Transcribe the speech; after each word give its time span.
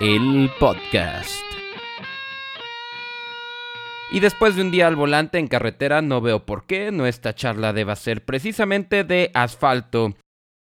El 0.00 0.50
podcast. 0.58 1.44
Y 4.10 4.20
después 4.20 4.56
de 4.56 4.62
un 4.62 4.70
día 4.70 4.86
al 4.86 4.96
volante 4.96 5.38
en 5.38 5.46
carretera, 5.46 6.00
no 6.00 6.22
veo 6.22 6.46
por 6.46 6.64
qué 6.64 6.90
nuestra 6.90 7.34
charla 7.34 7.74
deba 7.74 7.94
ser 7.96 8.24
precisamente 8.24 9.04
de 9.04 9.30
asfalto. 9.34 10.14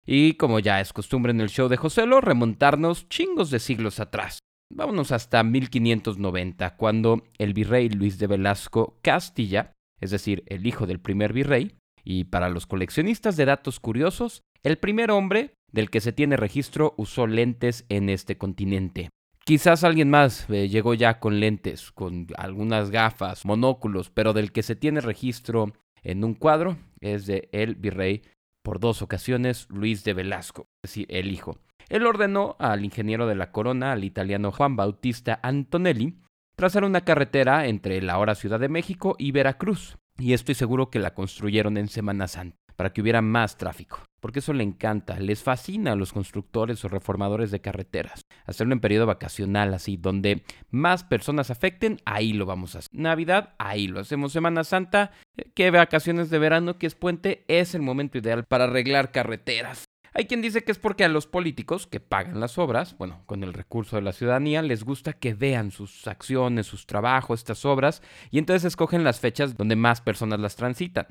Y 0.04 0.34
como 0.34 0.58
ya 0.58 0.80
es 0.80 0.92
costumbre 0.92 1.30
en 1.30 1.40
el 1.40 1.50
show 1.50 1.68
de 1.68 1.76
Joselo, 1.76 2.20
remontarnos 2.20 3.08
chingos 3.08 3.52
de 3.52 3.60
siglos 3.60 4.00
atrás. 4.00 4.40
Vámonos 4.74 5.12
hasta 5.12 5.44
1590, 5.44 6.76
cuando 6.76 7.22
el 7.38 7.54
virrey 7.54 7.88
Luis 7.88 8.18
de 8.18 8.26
Velasco 8.26 8.98
Castilla, 9.02 9.72
es 10.00 10.10
decir, 10.10 10.42
el 10.46 10.66
hijo 10.66 10.86
del 10.86 10.98
primer 10.98 11.32
virrey, 11.32 11.76
y 12.02 12.24
para 12.24 12.48
los 12.48 12.66
coleccionistas 12.66 13.36
de 13.36 13.44
datos 13.44 13.78
curiosos, 13.78 14.42
el 14.62 14.78
primer 14.78 15.10
hombre 15.10 15.54
del 15.72 15.90
que 15.90 16.00
se 16.00 16.12
tiene 16.12 16.36
registro 16.36 16.94
usó 16.96 17.26
lentes 17.26 17.84
en 17.88 18.08
este 18.08 18.38
continente. 18.38 19.10
Quizás 19.44 19.84
alguien 19.84 20.10
más 20.10 20.48
eh, 20.50 20.68
llegó 20.68 20.94
ya 20.94 21.20
con 21.20 21.40
lentes, 21.40 21.90
con 21.92 22.26
algunas 22.36 22.90
gafas, 22.90 23.46
monóculos, 23.46 24.10
pero 24.10 24.32
del 24.32 24.52
que 24.52 24.62
se 24.62 24.76
tiene 24.76 25.00
registro 25.00 25.72
en 26.02 26.24
un 26.24 26.34
cuadro 26.34 26.76
es 27.00 27.26
de 27.26 27.48
el 27.52 27.74
virrey 27.74 28.22
por 28.62 28.80
dos 28.80 29.00
ocasiones 29.00 29.66
Luis 29.70 30.04
de 30.04 30.12
Velasco, 30.12 30.66
es 30.84 30.90
decir, 30.90 31.06
el 31.08 31.32
hijo. 31.32 31.56
Él 31.88 32.04
ordenó 32.04 32.56
al 32.58 32.84
ingeniero 32.84 33.26
de 33.26 33.34
la 33.34 33.50
corona, 33.50 33.92
al 33.92 34.04
italiano 34.04 34.52
Juan 34.52 34.76
Bautista 34.76 35.40
Antonelli, 35.42 36.18
trazar 36.54 36.84
una 36.84 37.00
carretera 37.00 37.66
entre 37.66 38.02
la 38.02 38.14
ahora 38.14 38.34
Ciudad 38.34 38.60
de 38.60 38.68
México 38.68 39.16
y 39.18 39.32
Veracruz. 39.32 39.96
Y 40.18 40.34
estoy 40.34 40.54
seguro 40.54 40.90
que 40.90 40.98
la 40.98 41.14
construyeron 41.14 41.78
en 41.78 41.88
Semana 41.88 42.28
Santa, 42.28 42.58
para 42.76 42.92
que 42.92 43.00
hubiera 43.00 43.22
más 43.22 43.56
tráfico. 43.56 44.00
Porque 44.20 44.40
eso 44.40 44.52
le 44.52 44.64
encanta, 44.64 45.18
les 45.18 45.42
fascina 45.42 45.92
a 45.92 45.96
los 45.96 46.12
constructores 46.12 46.84
o 46.84 46.88
reformadores 46.88 47.50
de 47.50 47.60
carreteras. 47.60 48.22
Hacerlo 48.46 48.72
en 48.72 48.80
periodo 48.80 49.06
vacacional, 49.06 49.74
así, 49.74 49.96
donde 49.96 50.42
más 50.70 51.04
personas 51.04 51.50
afecten, 51.50 51.98
ahí 52.04 52.32
lo 52.32 52.46
vamos 52.46 52.74
a 52.74 52.80
hacer. 52.80 52.90
Navidad, 52.92 53.54
ahí 53.58 53.86
lo 53.86 54.00
hacemos. 54.00 54.32
Semana 54.32 54.64
Santa, 54.64 55.12
eh, 55.36 55.50
que 55.54 55.70
vacaciones 55.70 56.30
de 56.30 56.38
verano, 56.38 56.78
que 56.78 56.86
es 56.86 56.94
puente, 56.94 57.44
es 57.48 57.74
el 57.74 57.82
momento 57.82 58.18
ideal 58.18 58.44
para 58.44 58.64
arreglar 58.64 59.12
carreteras. 59.12 59.84
Hay 60.14 60.26
quien 60.26 60.42
dice 60.42 60.64
que 60.64 60.72
es 60.72 60.78
porque 60.78 61.04
a 61.04 61.08
los 61.08 61.26
políticos 61.26 61.86
que 61.86 62.00
pagan 62.00 62.40
las 62.40 62.58
obras, 62.58 62.96
bueno, 62.98 63.22
con 63.26 63.44
el 63.44 63.52
recurso 63.52 63.96
de 63.96 64.02
la 64.02 64.12
ciudadanía, 64.12 64.62
les 64.62 64.82
gusta 64.82 65.12
que 65.12 65.34
vean 65.34 65.70
sus 65.70 66.08
acciones, 66.08 66.66
sus 66.66 66.86
trabajos, 66.86 67.40
estas 67.40 67.64
obras, 67.64 68.02
y 68.30 68.38
entonces 68.38 68.64
escogen 68.64 69.04
las 69.04 69.20
fechas 69.20 69.56
donde 69.56 69.76
más 69.76 70.00
personas 70.00 70.40
las 70.40 70.56
transitan. 70.56 71.06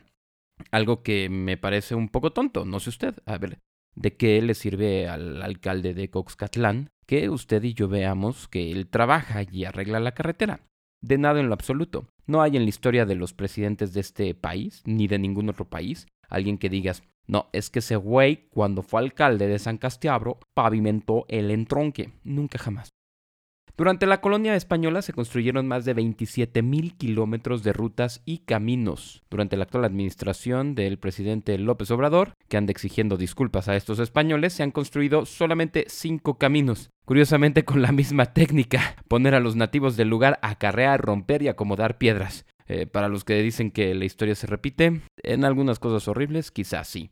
Algo 0.72 1.04
que 1.04 1.30
me 1.30 1.58
parece 1.58 1.96
un 1.96 2.10
poco 2.10 2.32
tonto, 2.32 2.66
no 2.66 2.80
sé 2.80 2.90
usted. 2.90 3.16
A 3.26 3.38
ver, 3.38 3.60
¿de 3.96 4.16
qué 4.16 4.42
le 4.42 4.54
sirve 4.54 5.08
al 5.08 5.42
alcalde 5.42 5.94
de 5.94 6.10
Coxcatlán 6.10 6.90
que 7.06 7.30
usted 7.30 7.64
y 7.64 7.74
yo 7.74 7.88
veamos 7.88 8.48
que 8.48 8.72
él 8.72 8.88
trabaja 8.88 9.44
y 9.50 9.66
arregla 9.66 10.00
la 10.00 10.14
carretera? 10.14 10.62
De 11.02 11.18
nada 11.18 11.40
en 11.40 11.48
lo 11.48 11.54
absoluto. 11.54 12.08
No 12.26 12.42
hay 12.42 12.58
en 12.58 12.64
la 12.64 12.70
historia 12.70 13.06
de 13.06 13.16
los 13.16 13.34
presidentes 13.34 13.94
de 13.94 14.02
este 14.02 14.34
país, 14.34 14.82
ni 14.86 15.08
de 15.08 15.20
ningún 15.20 15.50
otro 15.50 15.66
país, 15.66 16.08
alguien 16.28 16.58
que 16.58 16.70
digas, 16.70 17.04
no, 17.28 17.50
es 17.52 17.70
que 17.70 17.80
ese 17.80 17.98
güey, 17.98 18.48
cuando 18.50 18.82
fue 18.82 19.02
alcalde 19.02 19.48
de 19.48 19.60
San 19.60 19.78
Castiabro, 19.78 20.40
pavimentó 20.54 21.26
el 21.28 21.52
entronque. 21.52 22.14
Nunca 22.24 22.58
jamás. 22.58 22.90
Durante 23.78 24.08
la 24.08 24.22
colonia 24.22 24.56
española 24.56 25.04
se 25.04 25.14
construyeron 25.14 25.68
más 25.68 25.86
de 25.86 25.94
27 25.94 26.64
mil 26.64 26.96
kilómetros 26.96 27.62
de 27.62 27.74
rutas 27.74 28.24
y 28.26 28.40
caminos. 28.40 29.22
Durante 29.30 29.56
la 29.56 29.66
actual 29.66 29.86
administración 29.86 30.74
del 30.74 30.98
presidente 30.98 31.56
López 31.60 31.92
Obrador, 31.92 32.34
que 32.50 32.58
anda 32.58 32.72
exigiendo 32.72 33.18
disculpas 33.18 33.68
a 33.68 33.76
estos 33.76 34.00
españoles, 34.00 34.54
se 34.54 34.64
han 34.64 34.72
construido 34.72 35.28
solamente 35.28 35.86
cinco 35.90 36.40
caminos. 36.40 36.90
Curiosamente 37.06 37.66
con 37.66 37.84
la 37.84 37.92
misma 37.92 38.26
técnica, 38.34 38.96
poner 39.08 39.36
a 39.36 39.40
los 39.40 39.56
nativos 39.56 39.96
del 39.96 40.10
lugar 40.10 40.40
a 40.42 40.56
carrear, 40.56 41.00
romper 41.00 41.44
y 41.44 41.48
acomodar 41.48 42.00
piedras. 42.00 42.48
Eh, 42.66 42.88
para 42.88 43.10
los 43.10 43.24
que 43.26 43.36
dicen 43.44 43.70
que 43.70 43.94
la 43.94 44.06
historia 44.06 44.34
se 44.34 44.48
repite, 44.48 45.02
en 45.22 45.46
algunas 45.46 45.78
cosas 45.78 46.08
horribles, 46.08 46.50
quizás 46.50 46.88
sí. 46.88 47.12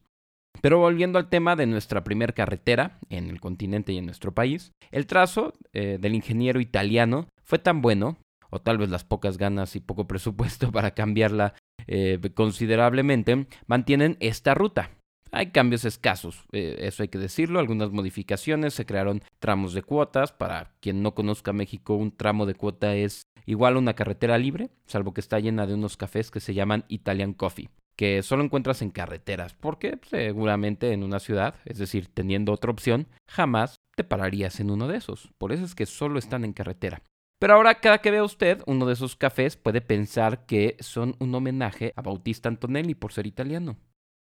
Pero 0.65 0.79
volviendo 0.79 1.19
al 1.19 1.29
tema 1.29 1.55
de 1.55 1.67
nuestra 1.67 2.03
primer 2.03 2.33
carretera 2.33 2.97
en 3.11 3.29
el 3.29 3.39
continente 3.39 3.93
y 3.93 3.99
en 3.99 4.07
nuestro 4.07 4.33
país, 4.33 4.71
el 4.89 5.05
trazo 5.05 5.53
eh, 5.73 5.99
del 6.01 6.15
ingeniero 6.15 6.59
italiano 6.59 7.27
fue 7.43 7.59
tan 7.59 7.83
bueno, 7.83 8.17
o 8.49 8.59
tal 8.59 8.79
vez 8.79 8.89
las 8.89 9.03
pocas 9.03 9.37
ganas 9.37 9.75
y 9.75 9.79
poco 9.79 10.07
presupuesto 10.07 10.71
para 10.71 10.95
cambiarla 10.95 11.53
eh, 11.85 12.19
considerablemente, 12.33 13.45
mantienen 13.67 14.17
esta 14.19 14.55
ruta. 14.55 14.89
Hay 15.31 15.51
cambios 15.51 15.85
escasos, 15.85 16.45
eh, 16.51 16.77
eso 16.79 17.03
hay 17.03 17.09
que 17.09 17.19
decirlo, 17.19 17.59
algunas 17.59 17.91
modificaciones, 17.91 18.73
se 18.73 18.87
crearon 18.87 19.21
tramos 19.37 19.75
de 19.75 19.83
cuotas, 19.83 20.31
para 20.31 20.73
quien 20.79 21.03
no 21.03 21.13
conozca 21.13 21.53
México, 21.53 21.93
un 21.93 22.09
tramo 22.09 22.47
de 22.47 22.55
cuota 22.55 22.95
es 22.95 23.21
igual 23.45 23.75
a 23.75 23.79
una 23.79 23.93
carretera 23.93 24.39
libre, 24.39 24.71
salvo 24.87 25.13
que 25.13 25.21
está 25.21 25.39
llena 25.39 25.67
de 25.67 25.75
unos 25.75 25.95
cafés 25.95 26.31
que 26.31 26.39
se 26.39 26.55
llaman 26.55 26.85
Italian 26.87 27.33
Coffee 27.35 27.69
que 27.97 28.21
solo 28.23 28.43
encuentras 28.43 28.81
en 28.81 28.91
carreteras, 28.91 29.53
porque 29.53 29.99
seguramente 30.09 30.91
en 30.91 31.03
una 31.03 31.19
ciudad, 31.19 31.55
es 31.65 31.77
decir, 31.77 32.07
teniendo 32.13 32.51
otra 32.51 32.71
opción, 32.71 33.07
jamás 33.29 33.75
te 33.95 34.03
pararías 34.03 34.59
en 34.59 34.71
uno 34.71 34.87
de 34.87 34.97
esos. 34.97 35.31
Por 35.37 35.51
eso 35.51 35.63
es 35.63 35.75
que 35.75 35.85
solo 35.85 36.19
están 36.19 36.43
en 36.43 36.53
carretera. 36.53 37.01
Pero 37.39 37.53
ahora 37.53 37.75
cada 37.75 37.99
que 37.99 38.11
vea 38.11 38.23
usted 38.23 38.61
uno 38.65 38.85
de 38.85 38.93
esos 38.93 39.15
cafés 39.15 39.57
puede 39.57 39.81
pensar 39.81 40.45
que 40.45 40.77
son 40.79 41.15
un 41.19 41.35
homenaje 41.35 41.93
a 41.95 42.01
Bautista 42.01 42.49
Antonelli 42.49 42.95
por 42.95 43.13
ser 43.13 43.27
italiano. 43.27 43.77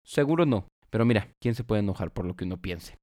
Seguro 0.03 0.45
no, 0.45 0.67
pero 0.89 1.05
mira, 1.05 1.29
¿quién 1.41 1.55
se 1.55 1.63
puede 1.63 1.81
enojar 1.81 2.11
por 2.11 2.25
lo 2.25 2.35
que 2.35 2.45
uno 2.45 2.61
piense? 2.61 2.97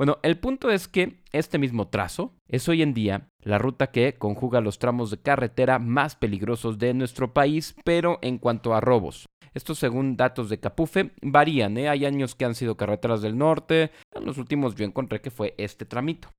Bueno, 0.00 0.16
el 0.22 0.38
punto 0.38 0.70
es 0.70 0.88
que 0.88 1.20
este 1.30 1.58
mismo 1.58 1.88
trazo 1.88 2.34
es 2.48 2.70
hoy 2.70 2.80
en 2.80 2.94
día 2.94 3.28
la 3.42 3.58
ruta 3.58 3.88
que 3.88 4.14
conjuga 4.16 4.62
los 4.62 4.78
tramos 4.78 5.10
de 5.10 5.20
carretera 5.20 5.78
más 5.78 6.16
peligrosos 6.16 6.78
de 6.78 6.94
nuestro 6.94 7.34
país, 7.34 7.76
pero 7.84 8.18
en 8.22 8.38
cuanto 8.38 8.72
a 8.72 8.80
robos. 8.80 9.28
Estos, 9.52 9.78
según 9.78 10.16
datos 10.16 10.48
de 10.48 10.58
Capufe, 10.58 11.10
varían. 11.20 11.76
¿eh? 11.76 11.90
Hay 11.90 12.06
años 12.06 12.34
que 12.34 12.46
han 12.46 12.54
sido 12.54 12.78
carreteras 12.78 13.20
del 13.20 13.36
norte. 13.36 13.90
En 14.14 14.24
los 14.24 14.38
últimos 14.38 14.74
yo 14.74 14.86
encontré 14.86 15.20
que 15.20 15.30
fue 15.30 15.54
este 15.58 15.84
tramito. 15.84 16.30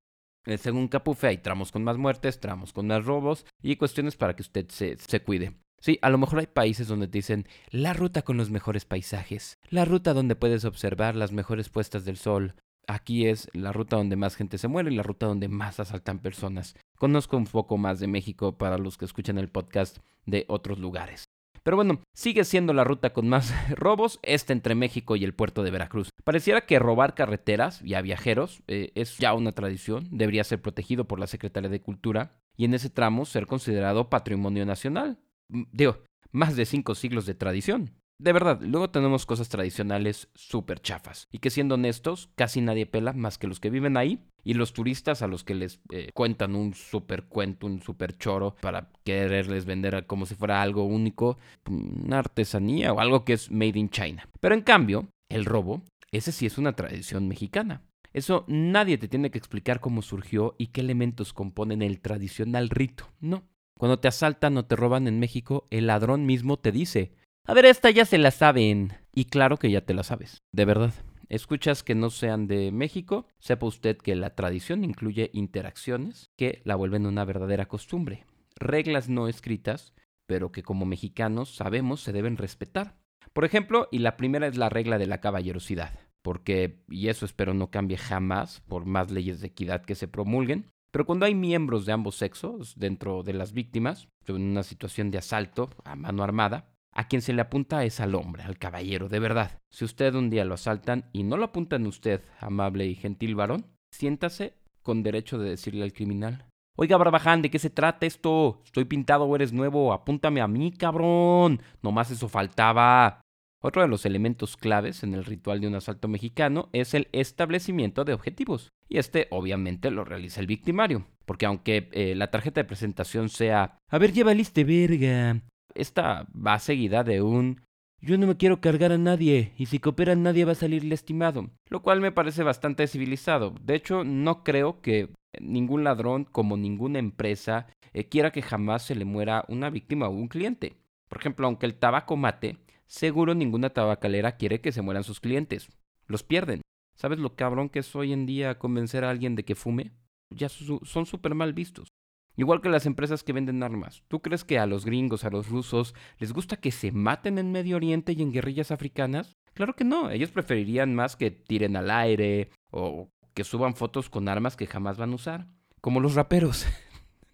Eh, 0.48 0.58
según 0.58 0.88
Capufe, 0.88 1.28
hay 1.28 1.38
tramos 1.38 1.72
con 1.72 1.84
más 1.84 1.98
muertes, 1.98 2.40
tramos 2.40 2.74
con 2.74 2.88
más 2.88 3.06
robos 3.06 3.46
y 3.62 3.76
cuestiones 3.76 4.16
para 4.16 4.36
que 4.36 4.42
usted 4.42 4.70
se, 4.70 5.20
cuide. 5.20 5.54
Sí, 5.80 6.00
a 6.02 6.10
lo 6.10 6.18
mejor 6.18 6.40
hay 6.40 6.48
países 6.48 6.88
donde 6.88 7.06
dicen 7.06 7.46
la 7.70 7.94
ruta 7.94 8.24
con 8.24 8.38
los 8.38 8.50
mejores 8.50 8.86
paisajes, 8.86 9.60
la 9.70 9.86
ruta 9.86 10.16
donde 10.16 10.36
puedes 10.36 10.66
observar 10.66 11.16
las 11.16 11.32
mejores 11.32 11.70
puestas 11.70 12.06
del 12.06 12.18
sol. 12.18 12.56
Aquí 12.88 13.28
es 13.28 13.50
la 13.54 13.72
ruta 13.72 13.96
donde 13.96 14.16
más 14.16 14.36
gente 14.36 14.58
se 14.58 14.68
muere 14.68 14.92
y 14.92 14.96
la 14.96 15.04
ruta 15.04 15.26
donde 15.26 15.48
más 15.48 15.80
asaltan 15.80 16.20
personas. 16.20 16.76
Conozco 16.98 17.38
un 17.38 17.46
poco 17.46 17.78
más 17.78 18.00
de 18.00 18.08
México 18.08 18.58
para 18.58 18.78
los 18.78 18.98
que 18.98 19.06
escuchan 19.06 19.38
el 19.38 19.50
podcast 19.50 20.00
de 20.26 20.46
otros 20.48 20.80
lugares. 20.80 21.26
Pero 21.64 21.78
bueno, 21.78 22.02
sigue 22.16 22.44
siendo 22.44 22.74
la 22.74 22.84
ruta 22.84 23.14
con 23.14 23.30
más 23.30 23.54
robos, 23.76 24.20
esta 24.24 24.54
entre 24.54 24.76
México 24.76 25.16
y 25.16 25.24
el 25.24 25.34
puerto 25.34 25.64
de 25.64 25.72
Veracruz. 25.72 26.10
Pareciera 26.24 26.62
que 26.62 26.80
robar 26.80 27.14
carreteras 27.14 27.82
y 27.84 27.94
a 27.94 28.02
viajeros 28.02 28.64
eh, 28.68 28.92
es 28.96 29.18
ya 29.18 29.34
una 29.34 29.52
tradición, 29.52 30.08
debería 30.12 30.44
ser 30.44 30.62
protegido 30.62 31.06
por 31.06 31.20
la 31.20 31.28
Secretaría 31.28 31.70
de 31.70 31.82
Cultura 31.82 32.40
y 32.58 32.66
en 32.66 32.74
ese 32.74 32.90
tramo 32.90 33.26
ser 33.26 33.46
considerado 33.48 34.10
patrimonio 34.10 34.66
nacional. 34.66 35.20
Digo, 35.50 36.00
más 36.32 36.56
de 36.56 36.66
cinco 36.66 36.96
siglos 36.96 37.26
de 37.26 37.36
tradición. 37.36 37.92
De 38.22 38.34
verdad, 38.34 38.60
luego 38.62 38.92
tenemos 38.92 39.26
cosas 39.26 39.50
tradicionales 39.50 40.30
súper 40.36 40.80
chafas. 40.80 41.28
Y 41.32 41.40
que 41.40 41.50
siendo 41.50 41.74
honestos, 41.74 42.30
casi 42.36 42.62
nadie 42.62 42.86
pela 42.86 43.14
más 43.14 43.40
que 43.40 43.48
los 43.48 43.60
que 43.60 43.72
viven 43.72 43.98
ahí 43.98 44.20
y 44.44 44.54
los 44.54 44.74
turistas 44.74 45.24
a 45.24 45.28
los 45.28 45.44
que 45.44 45.56
les 45.56 45.82
eh, 45.90 46.12
cuentan 46.14 46.56
un 46.56 46.76
súper 46.76 47.24
cuento, 47.24 47.66
un 47.66 47.82
súper 47.82 48.16
choro 48.16 48.56
para 48.62 48.92
quererles 49.04 49.66
vender 49.66 50.06
como 50.06 50.28
si 50.28 50.36
fuera 50.36 50.62
algo 50.62 50.84
único, 50.84 51.40
una 51.68 52.20
artesanía 52.20 52.94
o 52.94 53.00
algo 53.00 53.26
que 53.26 53.34
es 53.34 53.50
made 53.50 53.80
in 53.80 53.90
China. 53.90 54.30
Pero 54.40 54.54
en 54.54 54.62
cambio, 54.62 55.08
el 55.28 55.46
robo, 55.46 55.82
ese 56.12 56.32
sí 56.32 56.46
es 56.46 56.60
una 56.60 56.74
tradición 56.74 57.28
mexicana. 57.28 57.82
Eso 58.14 58.46
nadie 58.48 59.00
te 59.00 59.08
tiene 59.08 59.32
que 59.32 59.40
explicar 59.40 59.80
cómo 59.80 60.04
surgió 60.04 60.54
y 60.60 60.68
qué 60.68 60.82
elementos 60.82 61.34
componen 61.34 61.82
el 61.82 62.00
tradicional 62.02 62.70
rito. 62.70 63.08
No. 63.20 63.46
Cuando 63.80 63.98
te 63.98 64.08
asaltan 64.08 64.58
o 64.58 64.66
te 64.66 64.76
roban 64.76 65.08
en 65.08 65.20
México, 65.20 65.66
el 65.72 65.88
ladrón 65.88 66.28
mismo 66.28 66.60
te 66.60 66.72
dice, 66.72 67.14
a 67.48 67.54
ver, 67.54 67.66
esta 67.66 67.90
ya 67.90 68.06
se 68.06 68.18
la 68.18 68.32
saben. 68.32 68.94
Y 69.14 69.26
claro 69.26 69.58
que 69.58 69.70
ya 69.70 69.82
te 69.82 69.94
la 69.94 70.04
sabes, 70.04 70.42
de 70.54 70.66
verdad. 70.66 70.94
Escuchas 71.28 71.84
que 71.84 71.96
no 71.96 72.10
sean 72.10 72.48
de 72.48 72.72
México, 72.72 73.26
sepa 73.40 73.66
usted 73.66 73.98
que 73.98 74.16
la 74.16 74.36
tradición 74.36 74.84
incluye 74.84 75.32
interacciones 75.34 76.30
que 76.38 76.62
la 76.66 76.76
vuelven 76.76 77.06
una 77.06 77.24
verdadera 77.24 77.68
costumbre. 77.68 78.26
Reglas 78.56 79.08
no 79.08 79.28
escritas, 79.28 79.94
pero 80.28 80.52
que 80.52 80.64
como 80.64 80.86
mexicanos 80.86 81.56
sabemos 81.56 82.02
se 82.02 82.12
deben 82.12 82.38
respetar. 82.38 82.98
Por 83.34 83.46
ejemplo, 83.46 83.88
y 83.92 84.00
la 84.00 84.18
primera 84.18 84.48
es 84.48 84.58
la 84.58 84.70
regla 84.70 84.98
de 84.98 85.08
la 85.08 85.22
caballerosidad, 85.22 86.00
porque, 86.22 86.84
y 86.90 87.08
eso 87.08 87.26
espero 87.26 87.54
no 87.54 87.72
cambie 87.72 87.98
jamás 87.98 88.62
por 88.68 88.86
más 88.86 89.10
leyes 89.10 89.40
de 89.40 89.48
equidad 89.48 89.84
que 89.86 89.96
se 89.96 90.08
promulguen, 90.08 90.70
pero 90.92 91.06
cuando 91.06 91.26
hay 91.26 91.34
miembros 91.34 91.86
de 91.86 91.94
ambos 91.94 92.16
sexos 92.16 92.74
dentro 92.78 93.24
de 93.24 93.34
las 93.34 93.54
víctimas, 93.54 94.10
en 94.28 94.36
una 94.36 94.64
situación 94.64 95.12
de 95.12 95.18
asalto 95.18 95.70
a 95.86 95.96
mano 95.96 96.24
armada, 96.24 96.71
A 96.94 97.08
quien 97.08 97.22
se 97.22 97.34
le 97.34 97.42
apunta 97.42 97.84
es 97.86 98.00
al 98.00 98.16
hombre, 98.16 98.44
al 98.44 98.58
caballero, 98.58 99.08
de 99.08 99.20
verdad. 99.20 99.60
Si 99.72 99.86
usted 99.86 100.14
un 100.14 100.30
día 100.30 100.44
lo 100.44 100.56
asaltan 100.56 101.06
y 101.14 101.24
no 101.24 101.38
lo 101.38 101.46
apuntan 101.46 101.88
usted, 101.88 102.22
amable 102.40 102.86
y 102.86 102.96
gentil 102.96 103.36
varón, 103.36 103.66
siéntase 103.92 104.54
con 104.84 105.04
derecho 105.04 105.38
de 105.38 105.52
decirle 105.52 105.84
al 105.84 105.94
criminal. 105.94 106.46
Oiga, 106.78 106.98
Barbaján, 106.98 107.42
¿de 107.42 107.50
qué 107.50 107.60
se 107.60 107.70
trata 107.70 108.06
esto? 108.06 108.62
¿Estoy 108.66 108.86
pintado 108.86 109.26
o 109.26 109.36
eres 109.36 109.54
nuevo? 109.54 109.94
Apúntame 109.94 110.42
a 110.42 110.48
mí, 110.48 110.72
cabrón. 110.72 111.62
Nomás 111.82 112.12
eso 112.12 112.28
faltaba. 112.28 113.22
Otro 113.64 113.84
de 113.84 113.88
los 113.88 114.06
elementos 114.06 114.58
claves 114.58 115.04
en 115.04 115.14
el 115.14 115.24
ritual 115.24 115.62
de 115.62 115.68
un 115.68 115.76
asalto 115.76 116.08
mexicano 116.08 116.70
es 116.74 116.94
el 116.94 117.08
establecimiento 117.12 118.04
de 118.04 118.14
objetivos. 118.14 118.72
Y 118.90 118.98
este 118.98 119.28
obviamente 119.30 119.92
lo 119.92 120.04
realiza 120.04 120.42
el 120.42 120.48
victimario. 120.48 121.06
Porque 121.26 121.46
aunque 121.46 121.90
eh, 121.92 122.16
la 122.16 122.32
tarjeta 122.32 122.62
de 122.62 122.66
presentación 122.66 123.30
sea, 123.30 123.78
a 123.88 123.98
ver, 124.00 124.12
ya 124.14 124.24
valiste 124.24 124.64
verga, 124.64 125.42
esta 125.76 126.28
va 126.36 126.60
seguida 126.60 127.04
de 127.04 127.22
un 127.22 127.62
yo 128.04 128.18
no 128.18 128.26
me 128.26 128.36
quiero 128.36 128.62
cargar 128.62 128.92
a 128.92 128.98
nadie, 128.98 129.54
y 129.60 129.68
si 129.68 129.78
coopera 129.78 130.16
nadie 130.16 130.44
va 130.44 130.54
a 130.54 130.56
salir 130.56 130.84
lastimado, 130.84 131.52
lo 131.70 131.84
cual 131.84 132.02
me 132.02 132.12
parece 132.12 132.42
bastante 132.42 132.88
civilizado. 132.88 133.54
De 133.62 133.76
hecho, 133.76 134.04
no 134.04 134.44
creo 134.44 134.82
que 134.82 135.10
ningún 135.40 135.84
ladrón, 135.84 136.26
como 136.26 136.58
ninguna 136.58 136.98
empresa, 136.98 137.68
eh, 137.94 138.10
quiera 138.10 138.32
que 138.32 138.42
jamás 138.42 138.84
se 138.84 138.96
le 138.96 139.06
muera 139.06 139.46
una 139.50 139.70
víctima 139.70 140.08
o 140.08 140.12
un 140.12 140.30
cliente. 140.30 140.78
Por 141.10 141.20
ejemplo, 141.20 141.46
aunque 141.46 141.68
el 141.68 141.76
tabaco 141.76 142.18
mate, 142.18 142.58
seguro 142.88 143.36
ninguna 143.36 143.70
tabacalera 143.70 144.36
quiere 144.36 144.62
que 144.62 144.72
se 144.72 144.82
mueran 144.82 145.04
sus 145.04 145.20
clientes. 145.20 145.70
Los 146.08 146.24
pierden. 146.24 146.62
¿Sabes 146.96 147.20
lo 147.20 147.36
cabrón 147.36 147.70
que 147.70 147.80
es 147.80 147.96
hoy 147.96 148.14
en 148.14 148.26
día 148.26 148.58
convencer 148.58 149.04
a 149.04 149.12
alguien 149.12 149.36
de 149.36 149.46
que 149.46 149.54
fume? 149.54 149.92
Ya 150.34 150.50
son 150.50 151.06
súper 151.06 151.36
mal 151.36 151.54
vistos. 151.54 151.88
Igual 152.36 152.62
que 152.62 152.70
las 152.70 152.86
empresas 152.86 153.24
que 153.24 153.34
venden 153.34 153.64
armas. 153.64 154.04
¿Tú 154.08 154.22
crees 154.22 154.44
que 154.44 154.58
a 154.58 154.66
los 154.66 154.86
gringos, 154.86 155.26
a 155.26 155.30
los 155.30 155.50
rusos, 155.50 155.94
les 156.18 156.34
gusta 156.34 156.58
que 156.58 156.72
se 156.72 156.92
maten 156.92 157.38
en 157.38 157.52
Medio 157.52 157.76
Oriente 157.76 158.14
y 158.14 158.22
en 158.22 158.32
guerrillas 158.32 158.72
africanas? 158.72 159.38
Claro 159.54 159.76
que 159.76 159.84
no, 159.84 160.10
ellos 160.10 160.32
preferirían 160.32 160.96
más 160.96 161.16
que 161.16 161.32
tiren 161.32 161.76
al 161.76 161.92
aire 161.92 162.50
o 162.72 163.10
que 163.34 163.44
suban 163.44 163.76
fotos 163.76 164.10
con 164.10 164.30
armas 164.30 164.56
que 164.56 164.68
jamás 164.68 164.98
van 164.98 165.12
a 165.12 165.16
usar, 165.16 165.48
como 165.82 166.00
los 166.00 166.16
raperos. 166.16 166.66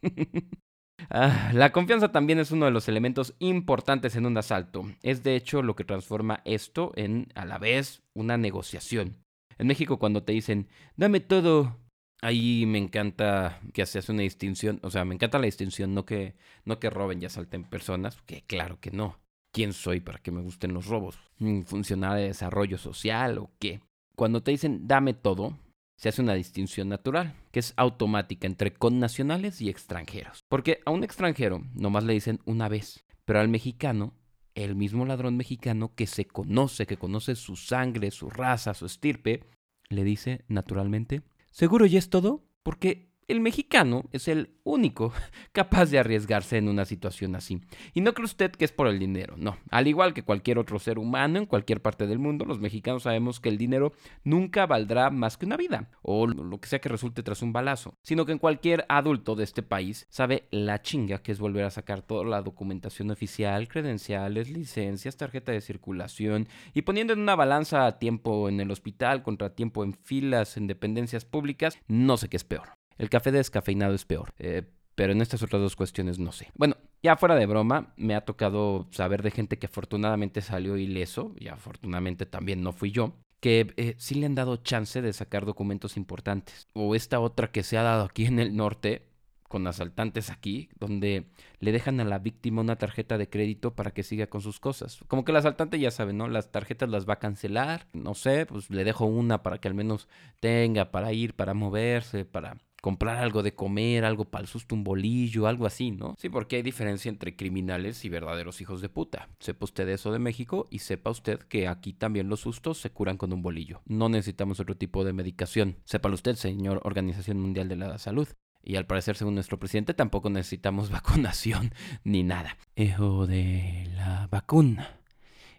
Ah, 1.09 1.51
la 1.53 1.71
confianza 1.71 2.11
también 2.11 2.39
es 2.39 2.51
uno 2.51 2.65
de 2.65 2.71
los 2.71 2.89
elementos 2.89 3.35
importantes 3.39 4.15
en 4.15 4.25
un 4.25 4.37
asalto. 4.37 4.83
Es 5.03 5.23
de 5.23 5.35
hecho 5.35 5.61
lo 5.61 5.75
que 5.75 5.85
transforma 5.85 6.41
esto 6.43 6.91
en, 6.95 7.27
a 7.35 7.45
la 7.45 7.59
vez, 7.59 8.01
una 8.13 8.35
negociación. 8.37 9.15
En 9.57 9.67
México 9.67 9.99
cuando 9.99 10.23
te 10.23 10.33
dicen, 10.33 10.67
dame 10.95 11.19
todo, 11.19 11.77
Ahí 12.21 12.65
me 12.65 12.79
encanta 12.79 13.59
que 13.73 13.85
se 13.85 13.99
hace 13.99 14.11
una 14.11 14.23
distinción, 14.23 14.79
o 14.81 14.89
sea, 14.89 15.05
me 15.05 15.13
encanta 15.13 15.37
la 15.37 15.45
distinción, 15.45 15.93
no 15.93 16.05
que, 16.05 16.35
no 16.65 16.79
que 16.79 16.89
roben 16.89 17.21
y 17.21 17.25
asalten 17.25 17.63
personas, 17.63 18.21
que 18.25 18.41
claro 18.41 18.79
que 18.79 18.91
no. 18.91 19.19
¿Quién 19.51 19.73
soy 19.73 19.99
para 19.99 20.19
que 20.19 20.31
me 20.31 20.41
gusten 20.41 20.73
los 20.73 20.87
robos? 20.87 21.17
¿Funcionar 21.65 22.17
de 22.17 22.27
desarrollo 22.27 22.77
social 22.77 23.37
o 23.37 23.51
qué? 23.59 23.81
Cuando 24.15 24.41
te 24.41 24.51
dicen 24.51 24.87
dame 24.87 25.13
todo, 25.13 25.57
se 25.95 26.09
hace 26.09 26.21
una 26.21 26.33
distinción 26.33 26.89
natural, 26.89 27.35
que 27.51 27.59
es 27.59 27.73
automática 27.75 28.47
entre 28.47 28.73
connacionales 28.73 29.61
y 29.61 29.69
extranjeros. 29.69 30.43
Porque 30.47 30.79
a 30.85 30.91
un 30.91 31.03
extranjero 31.03 31.63
nomás 31.73 32.03
le 32.03 32.13
dicen 32.13 32.39
una 32.45 32.67
vez, 32.67 33.03
pero 33.25 33.39
al 33.39 33.47
mexicano, 33.47 34.13
el 34.55 34.75
mismo 34.75 35.05
ladrón 35.05 35.37
mexicano 35.37 35.93
que 35.95 36.07
se 36.07 36.25
conoce, 36.25 36.87
que 36.87 36.97
conoce 36.97 37.35
su 37.35 37.55
sangre, 37.55 38.11
su 38.11 38.29
raza, 38.29 38.73
su 38.73 38.85
estirpe, 38.85 39.43
le 39.89 40.03
dice 40.03 40.43
naturalmente 40.47 41.21
¿Seguro 41.57 41.87
ya 41.87 41.97
es 41.97 42.11
todo? 42.11 42.43
Porque 42.61 43.06
el 43.27 43.41
mexicano 43.41 44.05
es 44.13 44.29
el 44.29 44.51
único 44.63 45.11
capaz 45.51 45.87
de 45.87 45.99
arriesgarse 45.99 46.57
en 46.57 46.69
una 46.69 46.85
situación 46.85 47.35
así. 47.35 47.61
Y 47.93 48.01
no 48.01 48.13
cree 48.13 48.25
usted 48.25 48.51
que 48.51 48.65
es 48.65 48.71
por 48.71 48.87
el 48.87 48.99
dinero, 48.99 49.35
no. 49.37 49.57
Al 49.69 49.87
igual 49.87 50.13
que 50.13 50.23
cualquier 50.23 50.57
otro 50.57 50.79
ser 50.79 50.97
humano 50.97 51.37
en 51.37 51.45
cualquier 51.45 51.81
parte 51.81 52.07
del 52.07 52.19
mundo, 52.19 52.45
los 52.45 52.59
mexicanos 52.59 53.03
sabemos 53.03 53.39
que 53.39 53.49
el 53.49 53.57
dinero 53.57 53.91
nunca 54.23 54.65
valdrá 54.65 55.09
más 55.09 55.37
que 55.37 55.45
una 55.45 55.57
vida, 55.57 55.89
o 56.01 56.25
lo 56.27 56.59
que 56.59 56.69
sea 56.69 56.79
que 56.79 56.89
resulte 56.89 57.23
tras 57.23 57.41
un 57.41 57.51
balazo, 57.51 57.97
sino 58.01 58.25
que 58.25 58.31
en 58.31 58.39
cualquier 58.39 58.85
adulto 58.87 59.35
de 59.35 59.43
este 59.43 59.63
país 59.63 60.07
sabe 60.09 60.47
la 60.51 60.81
chinga 60.81 61.19
que 61.19 61.31
es 61.31 61.39
volver 61.39 61.65
a 61.65 61.71
sacar 61.71 62.01
toda 62.01 62.23
la 62.23 62.41
documentación 62.41 63.11
oficial, 63.11 63.67
credenciales, 63.67 64.49
licencias, 64.49 65.17
tarjeta 65.17 65.51
de 65.51 65.61
circulación, 65.61 66.47
y 66.73 66.83
poniendo 66.83 67.13
en 67.13 67.19
una 67.19 67.35
balanza 67.35 67.99
tiempo 67.99 68.47
en 68.47 68.61
el 68.61 68.71
hospital 68.71 69.21
contra 69.21 69.55
tiempo 69.55 69.83
en 69.83 69.93
filas 69.93 70.55
en 70.55 70.67
dependencias 70.67 71.25
públicas, 71.25 71.77
no 71.87 72.17
sé 72.17 72.29
qué 72.29 72.37
es 72.37 72.43
peor. 72.43 72.76
El 72.97 73.09
café 73.09 73.31
descafeinado 73.31 73.93
es 73.93 74.05
peor. 74.05 74.33
Eh, 74.39 74.63
pero 74.97 75.13
en 75.13 75.21
estas 75.21 75.43
otras 75.43 75.61
dos 75.61 75.75
cuestiones 75.75 76.17
no 76.17 76.31
sé. 76.31 76.49
Bueno, 76.55 76.75
ya 77.03 77.17
fuera 77.17 77.35
de 77.35 77.45
broma, 77.45 77.93
me 77.97 78.15
ha 78.15 78.25
tocado 78.25 78.87
saber 78.89 79.21
de 79.21 79.29
gente 79.29 79.59
que 79.59 79.67
afortunadamente 79.67 80.41
salió 80.41 80.75
ileso, 80.75 81.35
y 81.39 81.49
afortunadamente 81.49 82.25
también 82.25 82.63
no 82.63 82.73
fui 82.73 82.89
yo, 82.89 83.13
que 83.39 83.75
eh, 83.77 83.93
sí 83.99 84.15
le 84.15 84.25
han 84.25 84.33
dado 84.33 84.57
chance 84.57 85.03
de 85.03 85.13
sacar 85.13 85.45
documentos 85.45 85.97
importantes. 85.97 86.67
O 86.73 86.95
esta 86.95 87.19
otra 87.19 87.51
que 87.51 87.61
se 87.61 87.77
ha 87.77 87.83
dado 87.83 88.05
aquí 88.05 88.25
en 88.25 88.39
el 88.39 88.55
norte, 88.55 89.05
con 89.47 89.67
asaltantes 89.67 90.31
aquí, 90.31 90.69
donde 90.79 91.29
le 91.59 91.71
dejan 91.71 91.99
a 91.99 92.03
la 92.03 92.17
víctima 92.17 92.61
una 92.61 92.77
tarjeta 92.77 93.19
de 93.19 93.29
crédito 93.29 93.75
para 93.75 93.91
que 93.91 94.01
siga 94.01 94.25
con 94.27 94.41
sus 94.41 94.59
cosas. 94.59 94.99
Como 95.07 95.23
que 95.23 95.31
el 95.31 95.37
asaltante 95.37 95.79
ya 95.79 95.91
sabe, 95.91 96.13
¿no? 96.13 96.27
Las 96.27 96.51
tarjetas 96.51 96.89
las 96.89 97.07
va 97.07 97.13
a 97.13 97.19
cancelar, 97.19 97.87
no 97.93 98.15
sé, 98.15 98.47
pues 98.47 98.71
le 98.71 98.83
dejo 98.83 99.05
una 99.05 99.43
para 99.43 99.59
que 99.59 99.67
al 99.67 99.75
menos 99.75 100.07
tenga 100.39 100.91
para 100.91 101.13
ir, 101.13 101.35
para 101.35 101.53
moverse, 101.53 102.25
para 102.25 102.57
comprar 102.81 103.17
algo 103.17 103.43
de 103.43 103.53
comer, 103.53 104.05
algo 104.05 104.25
para 104.25 104.43
el 104.43 104.47
susto, 104.47 104.75
un 104.75 104.83
bolillo, 104.83 105.47
algo 105.47 105.65
así, 105.65 105.91
¿no? 105.91 106.15
Sí, 106.17 106.29
porque 106.29 106.57
hay 106.57 106.61
diferencia 106.61 107.09
entre 107.09 107.35
criminales 107.35 108.05
y 108.05 108.09
verdaderos 108.09 108.61
hijos 108.61 108.81
de 108.81 108.89
puta. 108.89 109.29
Sepa 109.39 109.65
usted 109.65 109.87
eso 109.89 110.11
de 110.11 110.19
México 110.19 110.67
y 110.69 110.79
sepa 110.79 111.09
usted 111.09 111.39
que 111.39 111.67
aquí 111.67 111.93
también 111.93 112.29
los 112.29 112.41
sustos 112.41 112.77
se 112.79 112.91
curan 112.91 113.17
con 113.17 113.33
un 113.33 113.41
bolillo. 113.41 113.81
No 113.85 114.09
necesitamos 114.09 114.59
otro 114.59 114.77
tipo 114.77 115.03
de 115.03 115.13
medicación. 115.13 115.77
Sépalo 115.85 116.15
usted, 116.15 116.35
señor 116.35 116.81
Organización 116.83 117.39
Mundial 117.39 117.67
de 117.67 117.75
la 117.75 117.97
Salud. 117.97 118.27
Y 118.63 118.75
al 118.75 118.85
parecer, 118.85 119.15
según 119.15 119.35
nuestro 119.35 119.59
presidente, 119.59 119.93
tampoco 119.93 120.29
necesitamos 120.29 120.89
vacunación 120.91 121.73
ni 122.03 122.23
nada. 122.23 122.57
Eso 122.75 123.25
de 123.25 123.89
la 123.95 124.27
vacuna 124.27 124.99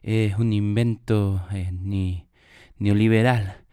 es 0.02 0.36
un 0.38 0.52
invento 0.52 1.42
eh, 1.52 1.70
ni, 1.72 2.28
neoliberal. 2.76 3.64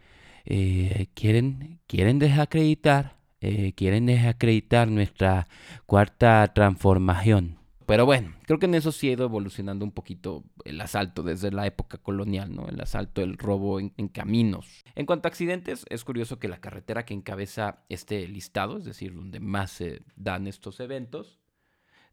Eh, 0.44 1.08
quieren, 1.14 1.80
quieren 1.86 2.18
desacreditar 2.18 3.15
eh, 3.40 3.72
quieren 3.74 4.06
desacreditar 4.06 4.88
nuestra 4.88 5.46
cuarta 5.86 6.52
transformación. 6.54 7.58
Pero 7.86 8.04
bueno, 8.04 8.34
creo 8.46 8.58
que 8.58 8.66
en 8.66 8.74
eso 8.74 8.90
sí 8.90 9.08
ha 9.08 9.12
ido 9.12 9.24
evolucionando 9.24 9.84
un 9.84 9.92
poquito 9.92 10.42
el 10.64 10.80
asalto 10.80 11.22
desde 11.22 11.52
la 11.52 11.66
época 11.66 11.98
colonial, 11.98 12.52
¿no? 12.52 12.66
El 12.66 12.80
asalto, 12.80 13.22
el 13.22 13.38
robo 13.38 13.78
en, 13.78 14.08
caminos. 14.08 14.82
En 14.96 15.06
cuanto 15.06 15.28
a 15.28 15.30
accidentes, 15.30 15.86
es 15.88 16.02
curioso 16.02 16.40
que 16.40 16.48
la 16.48 16.60
carretera 16.60 17.04
que 17.04 17.14
encabeza 17.14 17.84
este 17.88 18.26
listado, 18.26 18.78
es 18.78 18.84
decir, 18.84 19.14
donde 19.14 19.38
más 19.38 19.70
se 19.70 20.02
dan 20.16 20.48
estos 20.48 20.80
eventos, 20.80 21.38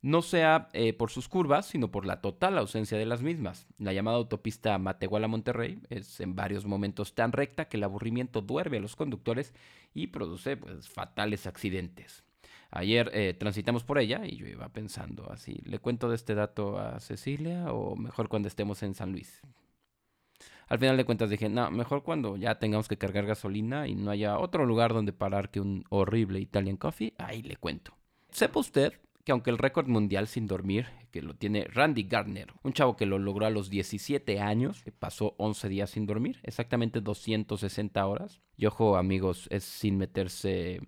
no 0.04 0.22
sea 0.22 0.68
eh, 0.74 0.92
por 0.92 1.10
sus 1.10 1.30
curvas, 1.30 1.66
sino 1.66 1.90
por 1.90 2.06
la 2.06 2.20
total 2.20 2.58
ausencia 2.58 2.98
de 2.98 3.06
las 3.06 3.24
mismas. 3.24 3.68
La 3.80 3.94
llamada 3.94 4.18
autopista 4.18 4.78
Matehuala-Monterrey 4.78 5.80
es 5.90 6.20
en 6.20 6.36
varios 6.36 6.66
momentos 6.66 7.16
tan 7.16 7.32
recta 7.32 7.70
que 7.70 7.78
el 7.78 7.84
aburrimiento 7.86 8.42
duerme 8.42 8.78
a 8.78 8.82
los 8.82 8.98
conductores 8.98 9.54
y 9.94 10.08
produce 10.08 10.58
pues, 10.58 10.90
fatales 10.90 11.48
accidentes. 11.48 12.26
Ayer 12.70 13.12
eh, 13.14 13.34
transitamos 13.34 13.86
por 13.86 13.98
ella 13.98 14.26
y 14.26 14.36
yo 14.36 14.46
iba 14.46 14.68
pensando 14.70 15.32
así, 15.32 15.62
¿le 15.64 15.80
cuento 15.80 16.10
de 16.10 16.16
este 16.16 16.36
dato 16.36 16.78
a 16.80 17.00
Cecilia 17.00 17.72
o 17.72 17.96
mejor 17.96 18.28
cuando 18.28 18.50
estemos 18.50 18.84
en 18.84 18.96
San 18.96 19.14
Luis? 19.14 19.42
Al 20.68 20.80
final 20.80 20.98
de 20.98 21.06
cuentas 21.06 21.30
dije, 21.30 21.48
no, 21.48 21.72
mejor 21.72 22.04
cuando 22.04 22.36
ya 22.36 22.60
tengamos 22.60 22.90
que 22.90 22.98
cargar 22.98 23.26
gasolina 23.26 23.88
y 23.88 23.96
no 23.96 24.12
haya 24.12 24.38
otro 24.38 24.66
lugar 24.66 24.94
donde 24.94 25.14
parar 25.14 25.50
que 25.50 25.62
un 25.62 25.86
horrible 25.90 26.42
Italian 26.42 26.76
Coffee, 26.76 27.14
ahí 27.18 27.42
le 27.42 27.56
cuento. 27.56 27.96
Sepa 28.32 28.60
usted 28.60 28.94
que 29.24 29.32
aunque 29.32 29.50
el 29.50 29.58
récord 29.58 29.88
mundial 29.88 30.28
sin 30.28 30.48
dormir, 30.48 30.88
que 31.12 31.22
lo 31.22 31.36
tiene 31.36 31.66
Randy 31.66 32.04
Gardner, 32.04 32.54
un 32.64 32.74
chavo 32.74 32.98
que 32.98 33.06
lo 33.06 33.20
logró 33.20 33.46
a 33.46 33.50
los 33.50 33.70
17 33.70 34.40
años, 34.40 34.84
pasó 35.00 35.36
11 35.38 35.70
días 35.70 35.90
sin 35.92 36.06
dormir, 36.06 36.40
exactamente 36.44 37.02
260 37.02 38.06
horas. 38.06 38.42
Y 38.58 38.66
ojo 38.66 38.98
amigos, 38.98 39.48
es 39.50 39.64
sin 39.64 39.98
meterse 39.98 40.82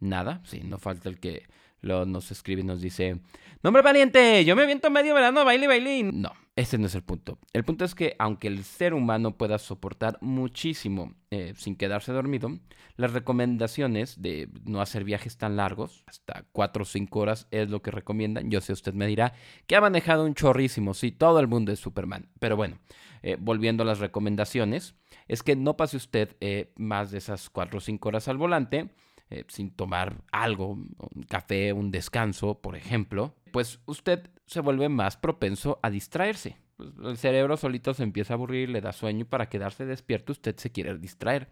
nada, 0.00 0.42
sí, 0.44 0.60
no 0.64 0.78
falta 0.78 1.08
el 1.08 1.20
que 1.20 1.44
lo 1.84 2.06
nos 2.06 2.30
escribe 2.30 2.62
y 2.62 2.64
nos 2.64 2.80
dice, 2.80 3.20
nombre 3.62 3.82
valiente, 3.82 4.44
yo 4.44 4.56
me 4.56 4.62
aviento 4.62 4.90
medio 4.90 5.14
verano, 5.14 5.44
baile, 5.44 5.66
baile. 5.66 6.10
No, 6.12 6.32
ese 6.56 6.78
no 6.78 6.86
es 6.86 6.94
el 6.94 7.02
punto. 7.02 7.38
El 7.52 7.64
punto 7.64 7.84
es 7.84 7.94
que 7.94 8.14
aunque 8.18 8.48
el 8.48 8.64
ser 8.64 8.94
humano 8.94 9.36
pueda 9.36 9.58
soportar 9.58 10.18
muchísimo 10.20 11.14
eh, 11.30 11.54
sin 11.56 11.76
quedarse 11.76 12.12
dormido, 12.12 12.58
las 12.96 13.12
recomendaciones 13.12 14.22
de 14.22 14.48
no 14.64 14.80
hacer 14.80 15.04
viajes 15.04 15.36
tan 15.36 15.56
largos, 15.56 16.04
hasta 16.06 16.44
4 16.52 16.82
o 16.82 16.86
5 16.86 17.18
horas 17.18 17.48
es 17.50 17.68
lo 17.68 17.82
que 17.82 17.90
recomiendan. 17.90 18.50
Yo 18.50 18.60
sé, 18.60 18.72
usted 18.72 18.94
me 18.94 19.06
dirá 19.06 19.32
que 19.66 19.76
ha 19.76 19.80
manejado 19.80 20.24
un 20.24 20.34
chorrísimo, 20.34 20.94
sí, 20.94 21.10
todo 21.10 21.40
el 21.40 21.48
mundo 21.48 21.72
es 21.72 21.80
Superman. 21.80 22.28
Pero 22.38 22.56
bueno, 22.56 22.78
eh, 23.22 23.36
volviendo 23.40 23.82
a 23.82 23.86
las 23.86 23.98
recomendaciones, 23.98 24.94
es 25.26 25.42
que 25.42 25.56
no 25.56 25.76
pase 25.76 25.96
usted 25.96 26.36
eh, 26.40 26.72
más 26.76 27.10
de 27.10 27.18
esas 27.18 27.50
4 27.50 27.78
o 27.78 27.80
5 27.80 28.08
horas 28.08 28.28
al 28.28 28.36
volante 28.36 28.90
eh, 29.30 29.44
sin 29.48 29.70
tomar 29.70 30.22
algo, 30.32 30.72
un 30.72 31.22
café, 31.28 31.72
un 31.72 31.90
descanso, 31.90 32.60
por 32.60 32.76
ejemplo, 32.76 33.34
pues 33.52 33.80
usted 33.86 34.30
se 34.46 34.60
vuelve 34.60 34.88
más 34.88 35.16
propenso 35.16 35.78
a 35.82 35.90
distraerse. 35.90 36.58
pues, 36.76 36.90
el 37.04 37.16
cerebro 37.16 37.56
solito 37.56 37.94
se 37.94 38.02
empieza 38.02 38.34
a 38.34 38.36
aburrir, 38.36 38.68
le 38.68 38.80
da 38.80 38.92
sueño 38.92 39.20
y 39.20 39.24
para 39.24 39.48
quedarse 39.48 39.86
despierto 39.86 40.32
usted 40.32 40.56
se 40.56 40.72
quiere 40.72 40.96
distraer. 40.98 41.48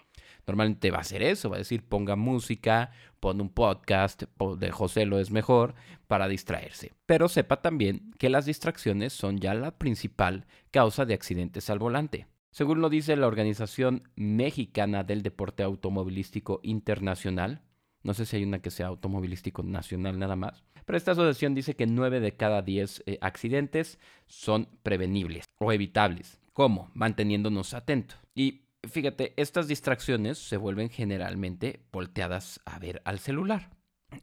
Normalmente 0.47 0.91
va 0.91 0.99
a 0.99 1.03
hacer 1.03 1.23
eso, 1.23 1.51
va 1.51 1.57
a 1.57 1.59
decir 1.61 1.85
ponga 1.85 2.17
música, 2.17 2.91
pon 3.21 3.41
un 3.41 3.49
podcast 3.49 4.25
de 4.59 4.71
José 4.71 5.07
lo 5.07 5.19
es 5.19 5.31
mejor 5.31 5.75
para 6.09 6.29
distraerse. 6.29 6.93
Pero 7.07 7.29
sepa 7.29 7.63
también 7.63 8.11
que 8.19 8.29
las 8.29 8.47
distracciones 8.47 9.13
son 9.13 9.39
ya 9.39 9.55
la 9.55 9.79
principal 9.79 10.47
causa 10.71 11.05
de 11.05 11.15
accidentes 11.15 11.71
al 11.71 11.79
volante. 11.79 12.27
Según 12.53 12.83
lo 12.83 12.91
dice 12.91 13.17
la 13.17 13.27
Organización 13.27 14.11
Mexicana 14.15 15.05
del 15.05 15.23
Deporte 15.23 15.63
Automovilístico 15.63 16.61
Internacional, 16.63 17.63
no 18.03 18.13
sé 18.13 18.27
si 18.27 18.37
hay 18.37 18.45
una 18.45 18.61
que 18.61 18.71
sea 18.71 18.89
automovilístico 18.89 19.63
nacional 19.63 20.19
nada 20.19 20.37
más, 20.37 20.63
pero 20.85 20.99
esta 20.99 21.13
asociación 21.13 21.55
dice 21.55 21.77
que 21.77 21.87
9 21.87 22.21
de 22.21 22.37
cada 22.37 22.61
10 22.61 23.05
eh, 23.07 23.19
accidentes 23.23 23.99
son 24.27 24.69
prevenibles 24.83 25.47
o 25.61 25.73
evitables. 25.73 26.43
¿Cómo? 26.53 26.91
Manteniéndonos 26.93 27.73
atentos. 27.73 28.19
Y 28.35 28.67
fíjate, 28.87 29.33
estas 29.39 29.67
distracciones 29.67 30.37
se 30.37 30.59
vuelven 30.59 30.91
generalmente 30.91 31.87
volteadas 31.91 32.61
a 32.67 32.79
ver 32.79 33.01
al 33.07 33.19
celular. 33.19 33.71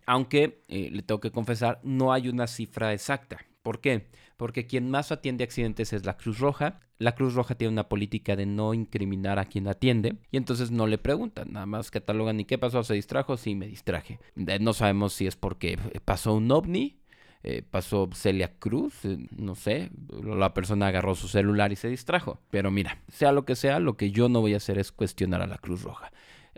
Aunque, 0.05 0.63
eh, 0.67 0.91
le 0.91 1.01
tengo 1.01 1.19
que 1.19 1.31
confesar, 1.31 1.79
no 1.81 2.13
hay 2.13 2.29
una 2.29 2.45
cifra 2.45 2.93
exacta. 2.93 3.39
¿Por 3.69 3.81
qué? 3.81 4.07
Porque 4.35 4.65
quien 4.65 4.89
más 4.89 5.11
atiende 5.11 5.43
accidentes 5.43 5.93
es 5.93 6.03
la 6.03 6.17
Cruz 6.17 6.39
Roja. 6.39 6.79
La 6.97 7.13
Cruz 7.13 7.35
Roja 7.35 7.53
tiene 7.53 7.71
una 7.71 7.87
política 7.87 8.35
de 8.35 8.47
no 8.47 8.73
incriminar 8.73 9.37
a 9.37 9.45
quien 9.45 9.67
atiende 9.67 10.15
y 10.31 10.37
entonces 10.37 10.71
no 10.71 10.87
le 10.87 10.97
preguntan, 10.97 11.53
nada 11.53 11.67
más 11.67 11.91
catalogan 11.91 12.39
y 12.39 12.45
qué 12.45 12.57
pasó, 12.57 12.83
se 12.83 12.95
distrajo, 12.95 13.37
sí 13.37 13.53
me 13.53 13.67
distraje. 13.67 14.19
No 14.35 14.73
sabemos 14.73 15.13
si 15.13 15.27
es 15.27 15.35
porque 15.35 15.77
pasó 16.03 16.33
un 16.33 16.51
ovni, 16.51 16.97
eh, 17.43 17.61
pasó 17.61 18.09
Celia 18.11 18.57
Cruz, 18.57 19.05
eh, 19.05 19.19
no 19.37 19.53
sé, 19.53 19.91
la 20.23 20.55
persona 20.55 20.87
agarró 20.87 21.13
su 21.13 21.27
celular 21.27 21.71
y 21.71 21.75
se 21.75 21.89
distrajo. 21.89 22.39
Pero 22.49 22.71
mira, 22.71 23.03
sea 23.07 23.31
lo 23.31 23.45
que 23.45 23.55
sea, 23.55 23.79
lo 23.79 23.97
que 23.97 24.09
yo 24.09 24.29
no 24.29 24.41
voy 24.41 24.55
a 24.55 24.57
hacer 24.57 24.79
es 24.79 24.91
cuestionar 24.91 25.43
a 25.43 25.47
la 25.47 25.59
Cruz 25.59 25.83
Roja. 25.83 26.11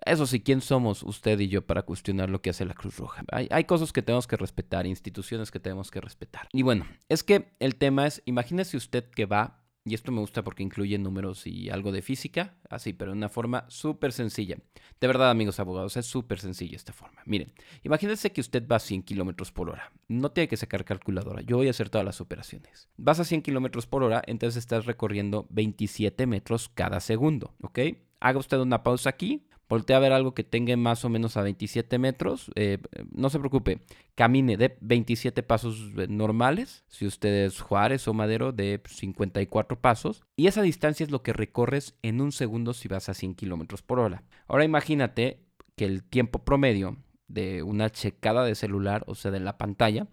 Eso 0.06 0.26
sí, 0.26 0.42
¿quién 0.42 0.62
somos 0.62 1.04
usted 1.04 1.40
y 1.40 1.48
yo 1.48 1.66
para 1.66 1.84
cuestionar 1.84 2.30
lo 2.30 2.42
que 2.42 2.50
hace 2.50 2.66
la 2.66 2.74
Cruz 2.74 2.98
Roja? 2.98 3.24
Hay, 3.32 3.64
cosas 3.66 3.94
que 3.94 4.02
tenemos 4.02 4.28
que 4.28 4.38
respetar, 4.38 4.88
instituciones 4.88 5.52
que 5.52 5.60
tenemos 5.60 5.92
que 5.92 6.02
respetar. 6.02 6.48
Y 6.52 6.64
bueno, 6.64 6.88
es 7.08 7.24
que 7.24 7.54
el 7.60 7.76
tema 7.76 8.08
es, 8.08 8.22
imagínese 8.26 8.78
usted 8.78 9.06
que 9.06 9.26
va 9.26 9.62
y 9.84 9.96
esto 9.96 10.12
me 10.12 10.20
gusta 10.20 10.44
porque 10.44 10.62
incluye 10.62 10.98
números 11.00 11.48
y 11.48 11.70
algo 11.70 11.92
de 11.92 12.04
física, 12.04 12.56
así, 12.70 12.94
pero 12.94 13.12
de 13.12 13.18
una 13.18 13.30
forma 13.30 13.66
súper 13.68 14.12
sencilla. 14.12 14.58
De 15.00 15.08
verdad, 15.08 15.32
amigos 15.32 15.60
abogados, 15.60 15.98
es 15.98 16.06
súper 16.06 16.40
sencilla 16.40 16.76
esta 16.76 16.94
forma. 16.94 17.22
Miren, 17.26 17.52
imagínense 17.82 18.32
que 18.32 18.42
usted 18.42 18.68
va 18.68 18.76
a 18.76 18.80
100 18.80 19.02
kilómetros 19.04 19.52
por 19.52 19.70
hora. 19.70 19.92
No 20.08 20.32
tiene 20.32 20.48
que 20.48 20.58
sacar 20.58 20.86
calculadora, 20.86 21.42
yo 21.42 21.58
voy 21.58 21.68
a 21.68 21.72
hacer 21.72 21.90
todas 21.90 22.06
las 22.06 22.22
operaciones. 22.22 22.90
Vas 22.98 23.20
a 23.20 23.24
100 23.24 23.42
kilómetros 23.42 23.88
por 23.88 24.04
hora, 24.04 24.22
entonces 24.28 24.60
estás 24.60 24.86
recorriendo 24.86 25.48
27 25.50 26.28
metros 26.28 26.70
cada 26.70 27.00
segundo, 27.00 27.56
¿ok? 27.64 27.80
Haga 28.20 28.38
usted 28.38 28.60
una 28.60 28.84
pausa 28.84 29.10
aquí, 29.10 29.48
voltea 29.72 29.96
a 29.96 30.02
ver 30.02 30.12
algo 30.12 30.34
que 30.34 30.44
tenga 30.44 30.76
más 30.76 31.06
o 31.06 31.10
menos 31.10 31.38
a 31.38 31.44
27 31.44 31.98
metros, 31.98 32.52
eh, 32.56 32.78
no 33.14 33.30
se 33.30 33.40
preocupe, 33.40 33.80
camine 34.16 34.58
de 34.58 34.78
27 34.82 35.44
pasos 35.44 35.94
eh, 35.98 36.08
normales, 36.10 36.84
si 36.90 37.06
usted 37.06 37.46
es 37.46 37.62
Juárez 37.62 38.06
o 38.10 38.14
Madero, 38.14 38.52
de 38.52 38.82
54 38.86 39.80
pasos, 39.80 40.24
y 40.36 40.48
esa 40.48 40.62
distancia 40.62 41.06
es 41.06 41.10
lo 41.10 41.24
que 41.24 41.32
recorres 41.32 41.96
en 42.02 42.20
un 42.20 42.34
segundo 42.34 42.74
si 42.74 42.90
vas 42.90 43.08
a 43.08 43.14
100 43.14 43.36
kilómetros 43.36 43.82
por 43.82 44.00
hora. 44.00 44.24
Ahora 44.46 44.66
imagínate 44.66 45.40
que 45.78 45.86
el 45.86 46.04
tiempo 46.04 46.40
promedio 46.40 46.98
de 47.30 47.64
una 47.64 47.90
checada 47.90 48.44
de 48.44 48.56
celular, 48.56 49.06
o 49.08 49.16
sea, 49.16 49.32
de 49.32 49.40
la 49.40 49.58
pantalla, 49.58 50.08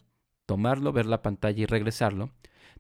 tomarlo, 0.47 0.93
ver 0.93 1.07
la 1.07 1.21
pantalla 1.21 1.61
y 1.61 1.67
regresarlo, 1.67 2.31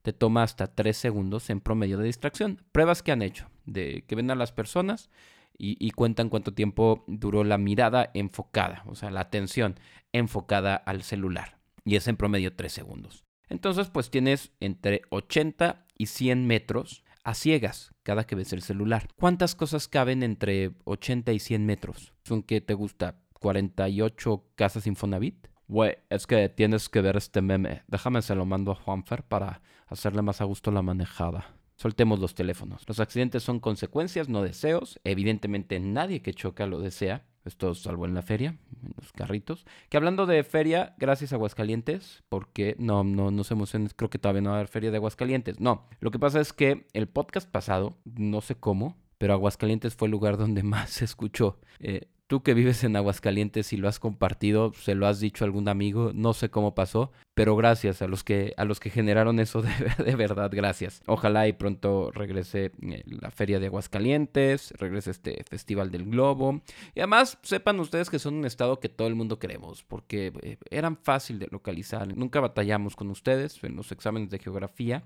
te 0.02 0.12
toma 0.12 0.44
hasta 0.44 0.72
3 0.76 0.96
segundos 0.96 1.50
en 1.50 1.58
promedio 1.58 1.98
de 1.98 2.04
distracción. 2.04 2.62
Pruebas 2.70 3.02
que 3.02 3.10
han 3.10 3.22
hecho, 3.22 3.50
de 3.66 4.04
que 4.06 4.14
ven 4.14 4.30
a 4.30 4.36
las 4.36 4.52
personas, 4.52 5.10
y, 5.58 5.90
cuentan 5.90 6.28
cuánto 6.28 6.54
tiempo 6.54 7.04
duró 7.08 7.42
la 7.42 7.58
mirada 7.58 8.10
enfocada, 8.14 8.84
o 8.86 8.94
sea, 8.94 9.10
la 9.10 9.20
atención 9.20 9.74
enfocada 10.12 10.76
al 10.76 11.02
celular. 11.02 11.58
Y 11.84 11.96
es 11.96 12.06
en 12.06 12.16
promedio 12.16 12.54
3 12.54 12.72
segundos. 12.72 13.24
Entonces, 13.48 13.88
pues 13.88 14.10
tienes 14.10 14.52
entre 14.60 15.02
80 15.10 15.86
y 15.96 16.06
100 16.06 16.46
metros 16.46 17.04
a 17.24 17.34
ciegas 17.34 17.92
cada 18.04 18.24
que 18.24 18.36
ves 18.36 18.52
el 18.52 18.62
celular. 18.62 19.08
¿Cuántas 19.16 19.54
cosas 19.54 19.88
caben 19.88 20.22
entre 20.22 20.72
80 20.84 21.32
y 21.32 21.40
100 21.40 21.66
metros? 21.66 22.14
¿Son 22.24 22.42
que 22.42 22.60
te 22.60 22.74
gusta? 22.74 23.20
¿48 23.40 24.44
casas 24.54 24.86
Infonavit? 24.86 25.48
Güey, 25.66 25.96
es 26.08 26.26
que 26.26 26.48
tienes 26.48 26.88
que 26.88 27.00
ver 27.00 27.16
este 27.16 27.42
meme. 27.42 27.82
Déjame 27.88 28.22
se 28.22 28.34
lo 28.34 28.46
mando 28.46 28.72
a 28.72 28.76
Juanfer 28.76 29.24
para 29.24 29.60
hacerle 29.86 30.22
más 30.22 30.40
a 30.40 30.44
gusto 30.44 30.70
la 30.70 30.82
manejada. 30.82 31.57
Soltemos 31.78 32.18
los 32.18 32.34
teléfonos. 32.34 32.82
Los 32.88 32.98
accidentes 32.98 33.44
son 33.44 33.60
consecuencias, 33.60 34.28
no 34.28 34.42
deseos. 34.42 34.98
Evidentemente 35.04 35.78
nadie 35.78 36.22
que 36.22 36.34
choca 36.34 36.66
lo 36.66 36.80
desea. 36.80 37.24
Esto 37.44 37.72
salvo 37.76 38.04
en 38.04 38.14
la 38.14 38.22
feria, 38.22 38.58
en 38.82 38.94
los 39.00 39.12
carritos. 39.12 39.64
Que 39.88 39.96
hablando 39.96 40.26
de 40.26 40.42
feria, 40.42 40.96
gracias 40.98 41.32
a 41.32 41.36
Aguascalientes, 41.36 42.24
porque 42.28 42.74
no, 42.80 43.04
no, 43.04 43.30
no 43.30 43.44
se 43.44 43.54
emocionen, 43.54 43.90
creo 43.94 44.10
que 44.10 44.18
todavía 44.18 44.42
no 44.42 44.50
va 44.50 44.56
a 44.56 44.58
haber 44.58 44.68
feria 44.68 44.90
de 44.90 44.96
Aguascalientes. 44.96 45.60
No, 45.60 45.86
lo 46.00 46.10
que 46.10 46.18
pasa 46.18 46.40
es 46.40 46.52
que 46.52 46.88
el 46.94 47.06
podcast 47.06 47.48
pasado, 47.48 47.96
no 48.04 48.40
sé 48.40 48.56
cómo, 48.56 48.96
pero 49.16 49.32
Aguascalientes 49.32 49.94
fue 49.94 50.08
el 50.08 50.12
lugar 50.12 50.36
donde 50.36 50.62
más 50.64 50.90
se 50.90 51.04
escuchó. 51.04 51.60
Eh, 51.78 52.08
Tú 52.28 52.42
que 52.42 52.52
vives 52.52 52.84
en 52.84 52.94
Aguascalientes 52.94 53.72
y 53.72 53.78
lo 53.78 53.88
has 53.88 53.98
compartido, 53.98 54.74
se 54.74 54.94
lo 54.94 55.06
has 55.06 55.18
dicho 55.18 55.44
a 55.44 55.46
algún 55.46 55.66
amigo, 55.66 56.12
no 56.14 56.34
sé 56.34 56.50
cómo 56.50 56.74
pasó, 56.74 57.10
pero 57.32 57.56
gracias 57.56 58.02
a 58.02 58.06
los 58.06 58.22
que, 58.22 58.52
a 58.58 58.66
los 58.66 58.80
que 58.80 58.90
generaron 58.90 59.40
eso 59.40 59.62
de, 59.62 59.70
de 60.04 60.14
verdad, 60.14 60.50
gracias. 60.52 61.02
Ojalá 61.06 61.48
y 61.48 61.54
pronto 61.54 62.10
regrese 62.12 62.70
eh, 62.82 63.02
la 63.06 63.30
feria 63.30 63.58
de 63.58 63.68
Aguascalientes, 63.68 64.74
regrese 64.76 65.10
este 65.10 65.42
Festival 65.48 65.90
del 65.90 66.04
Globo. 66.04 66.60
Y 66.94 67.00
además, 67.00 67.38
sepan 67.42 67.80
ustedes 67.80 68.10
que 68.10 68.18
son 68.18 68.34
un 68.34 68.44
estado 68.44 68.78
que 68.78 68.90
todo 68.90 69.08
el 69.08 69.14
mundo 69.14 69.38
queremos, 69.38 69.82
porque 69.82 70.30
eh, 70.42 70.58
eran 70.70 70.98
fácil 70.98 71.38
de 71.38 71.48
localizar. 71.50 72.14
Nunca 72.14 72.40
batallamos 72.40 72.94
con 72.94 73.08
ustedes 73.08 73.58
en 73.64 73.74
los 73.74 73.90
exámenes 73.90 74.28
de 74.28 74.38
geografía. 74.38 75.02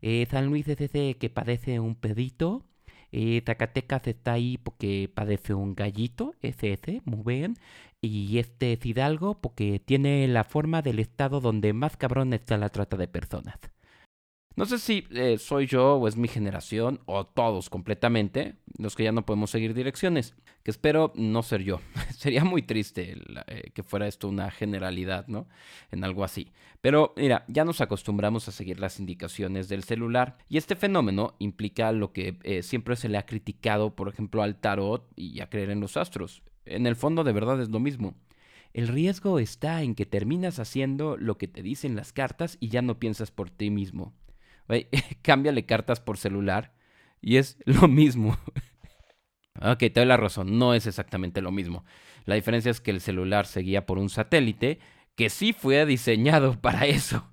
Eh, 0.00 0.28
San 0.30 0.46
Luis 0.46 0.68
ese 0.68 1.14
que 1.14 1.28
padece 1.28 1.80
un 1.80 1.96
pedito 1.96 2.64
eh, 3.12 3.42
Zacatecas 3.46 4.06
está 4.06 4.32
ahí 4.32 4.58
porque 4.58 5.10
padece 5.14 5.54
un 5.54 5.74
gallito, 5.74 6.34
ese, 6.40 7.02
muy 7.04 7.22
bien. 7.24 7.56
Y 8.00 8.38
este 8.38 8.72
es 8.72 8.84
Hidalgo 8.84 9.40
porque 9.40 9.78
tiene 9.78 10.26
la 10.26 10.44
forma 10.44 10.82
del 10.82 10.98
estado 10.98 11.40
donde 11.40 11.72
más 11.72 11.96
cabrón 11.96 12.32
está 12.32 12.56
la 12.58 12.70
trata 12.70 12.96
de 12.96 13.08
personas. 13.08 13.58
No 14.54 14.66
sé 14.66 14.78
si 14.78 15.06
eh, 15.10 15.38
soy 15.38 15.66
yo 15.66 15.94
o 15.94 16.06
es 16.06 16.16
mi 16.16 16.28
generación 16.28 17.00
o 17.06 17.24
todos 17.24 17.70
completamente 17.70 18.56
los 18.76 18.94
que 18.94 19.04
ya 19.04 19.12
no 19.12 19.24
podemos 19.24 19.50
seguir 19.50 19.72
direcciones, 19.72 20.34
que 20.62 20.70
espero 20.70 21.12
no 21.14 21.42
ser 21.42 21.62
yo. 21.62 21.80
Sería 22.16 22.44
muy 22.44 22.62
triste 22.62 23.16
eh, 23.46 23.70
que 23.72 23.82
fuera 23.82 24.06
esto 24.06 24.28
una 24.28 24.50
generalidad, 24.50 25.26
¿no? 25.26 25.48
En 25.90 26.04
algo 26.04 26.22
así. 26.22 26.52
Pero 26.82 27.14
mira, 27.16 27.44
ya 27.48 27.64
nos 27.64 27.80
acostumbramos 27.80 28.46
a 28.48 28.52
seguir 28.52 28.78
las 28.78 29.00
indicaciones 29.00 29.68
del 29.68 29.84
celular 29.84 30.36
y 30.48 30.58
este 30.58 30.76
fenómeno 30.76 31.34
implica 31.38 31.90
lo 31.92 32.12
que 32.12 32.38
eh, 32.42 32.62
siempre 32.62 32.96
se 32.96 33.08
le 33.08 33.16
ha 33.16 33.26
criticado, 33.26 33.94
por 33.96 34.08
ejemplo, 34.08 34.42
al 34.42 34.56
tarot 34.56 35.10
y 35.16 35.40
a 35.40 35.48
creer 35.48 35.70
en 35.70 35.80
los 35.80 35.96
astros. 35.96 36.42
En 36.66 36.86
el 36.86 36.96
fondo 36.96 37.24
de 37.24 37.32
verdad 37.32 37.60
es 37.60 37.70
lo 37.70 37.80
mismo. 37.80 38.14
El 38.74 38.88
riesgo 38.88 39.38
está 39.38 39.82
en 39.82 39.94
que 39.94 40.06
terminas 40.06 40.58
haciendo 40.58 41.16
lo 41.16 41.36
que 41.36 41.48
te 41.48 41.62
dicen 41.62 41.94
las 41.94 42.12
cartas 42.12 42.56
y 42.58 42.68
ya 42.68 42.80
no 42.82 42.98
piensas 42.98 43.30
por 43.30 43.50
ti 43.50 43.70
mismo. 43.70 44.14
cámbiale 45.22 45.66
cartas 45.66 46.00
por 46.00 46.18
celular 46.18 46.74
y 47.20 47.36
es 47.36 47.58
lo 47.64 47.88
mismo. 47.88 48.38
ok, 49.60 49.78
te 49.78 49.92
doy 49.94 50.06
la 50.06 50.16
razón, 50.16 50.58
no 50.58 50.74
es 50.74 50.86
exactamente 50.86 51.40
lo 51.40 51.52
mismo. 51.52 51.84
La 52.24 52.34
diferencia 52.34 52.70
es 52.70 52.80
que 52.80 52.90
el 52.90 53.00
celular 53.00 53.46
seguía 53.46 53.86
por 53.86 53.98
un 53.98 54.08
satélite 54.08 54.78
que 55.14 55.30
sí 55.30 55.52
fue 55.52 55.84
diseñado 55.86 56.58
para 56.60 56.86
eso. 56.86 57.28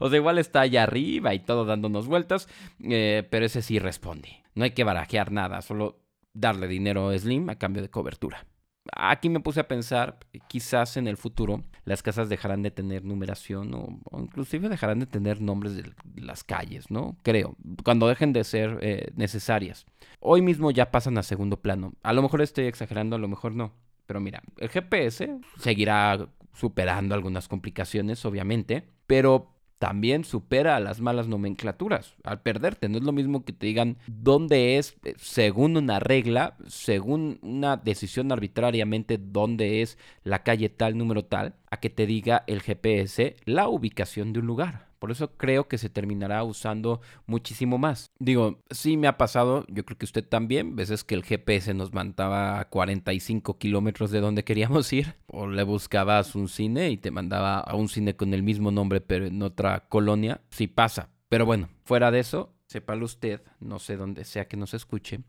o 0.00 0.08
sea, 0.08 0.16
igual 0.16 0.38
está 0.38 0.62
allá 0.62 0.82
arriba 0.82 1.34
y 1.34 1.40
todo 1.40 1.64
dándonos 1.64 2.08
vueltas, 2.08 2.48
eh, 2.82 3.26
pero 3.30 3.46
ese 3.46 3.62
sí 3.62 3.78
responde. 3.78 4.42
No 4.54 4.64
hay 4.64 4.72
que 4.72 4.84
barajear 4.84 5.30
nada, 5.30 5.62
solo 5.62 6.00
darle 6.32 6.66
dinero 6.66 7.10
a 7.10 7.18
Slim 7.18 7.48
a 7.48 7.56
cambio 7.56 7.82
de 7.82 7.90
cobertura. 7.90 8.46
Aquí 8.92 9.28
me 9.28 9.40
puse 9.40 9.60
a 9.60 9.68
pensar, 9.68 10.18
quizás 10.48 10.96
en 10.96 11.06
el 11.06 11.16
futuro 11.16 11.64
las 11.90 12.04
casas 12.04 12.28
dejarán 12.28 12.62
de 12.62 12.70
tener 12.70 13.04
numeración 13.04 13.74
o, 13.74 13.98
inclusive 14.18 14.68
dejarán 14.68 15.00
de 15.00 15.06
tener 15.06 15.40
nombres 15.40 15.74
de 15.74 15.92
las 16.14 16.44
calles, 16.44 16.88
¿no? 16.88 17.16
Creo, 17.22 17.56
cuando 17.84 18.06
dejen 18.06 18.32
de 18.32 18.44
ser 18.44 18.78
eh, 18.80 19.10
necesarias. 19.16 19.86
Hoy 20.20 20.40
mismo 20.40 20.70
ya 20.70 20.92
pasan 20.92 21.18
a 21.18 21.24
segundo 21.24 21.60
plano. 21.60 21.92
A 22.04 22.12
lo 22.12 22.22
mejor 22.22 22.42
estoy 22.42 22.66
exagerando, 22.66 23.16
a 23.16 23.18
lo 23.18 23.26
mejor 23.26 23.56
no. 23.56 23.72
Pero 24.06 24.20
mira, 24.20 24.40
el 24.58 24.68
GPS 24.68 25.36
seguirá 25.58 26.28
superando 26.52 27.14
algunas 27.14 27.48
complicaciones, 27.48 28.24
obviamente, 28.24 28.88
pero 29.08 29.52
también 29.80 30.24
supera 30.24 30.76
a 30.76 30.80
las 30.80 31.00
malas 31.00 31.26
nomenclaturas 31.26 32.14
al 32.22 32.42
perderte. 32.42 32.90
No 32.90 32.98
es 32.98 33.02
lo 33.02 33.12
mismo 33.12 33.46
que 33.46 33.54
te 33.54 33.66
digan 33.66 33.96
dónde 34.06 34.76
es, 34.76 34.94
eh, 35.04 35.14
según 35.16 35.78
una 35.78 35.98
regla, 35.98 36.58
según 36.66 37.38
una 37.40 37.78
decisión 37.78 38.30
arbitrariamente, 38.30 39.16
dónde 39.16 39.80
es 39.80 39.96
la 40.22 40.42
calle 40.42 40.68
tal, 40.68 40.98
número 40.98 41.24
tal, 41.24 41.54
a 41.70 41.80
que 41.80 41.88
te 41.88 42.04
diga 42.04 42.44
el 42.46 42.60
GPS 42.60 43.36
la 43.46 43.68
ubicación 43.68 44.34
de 44.34 44.40
un 44.40 44.46
lugar. 44.46 44.89
Por 45.00 45.10
eso 45.10 45.32
creo 45.36 45.66
que 45.66 45.78
se 45.78 45.88
terminará 45.88 46.44
usando 46.44 47.00
muchísimo 47.26 47.78
más. 47.78 48.12
Digo, 48.18 48.60
sí 48.70 48.98
me 48.98 49.08
ha 49.08 49.16
pasado, 49.16 49.64
yo 49.68 49.84
creo 49.86 49.96
que 49.96 50.04
usted 50.04 50.24
también, 50.24 50.76
veces 50.76 51.04
que 51.04 51.14
el 51.14 51.24
GPS 51.24 51.72
nos 51.72 51.94
mandaba 51.94 52.60
a 52.60 52.68
45 52.68 53.58
kilómetros 53.58 54.10
de 54.10 54.20
donde 54.20 54.44
queríamos 54.50 54.92
ir, 54.92 55.16
o 55.26 55.48
le 55.48 55.62
buscabas 55.62 56.34
un 56.34 56.48
cine 56.48 56.90
y 56.90 56.98
te 56.98 57.10
mandaba 57.10 57.58
a 57.58 57.74
un 57.74 57.88
cine 57.88 58.14
con 58.14 58.34
el 58.34 58.42
mismo 58.42 58.70
nombre 58.70 59.00
pero 59.00 59.26
en 59.26 59.42
otra 59.42 59.88
colonia. 59.88 60.42
Sí 60.50 60.66
pasa. 60.66 61.08
Pero 61.30 61.46
bueno, 61.46 61.70
fuera 61.84 62.10
de 62.10 62.20
eso, 62.20 62.52
sépalo 62.66 63.06
usted, 63.06 63.40
no 63.58 63.78
sé 63.78 63.96
dónde 63.96 64.24
sea 64.24 64.48
que 64.48 64.58
nos 64.58 64.74
escuche, 64.74 65.20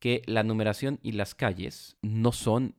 que 0.00 0.20
la 0.26 0.42
numeración 0.42 0.98
y 1.02 1.12
las 1.12 1.34
calles 1.34 1.96
no 2.02 2.30
son 2.32 2.74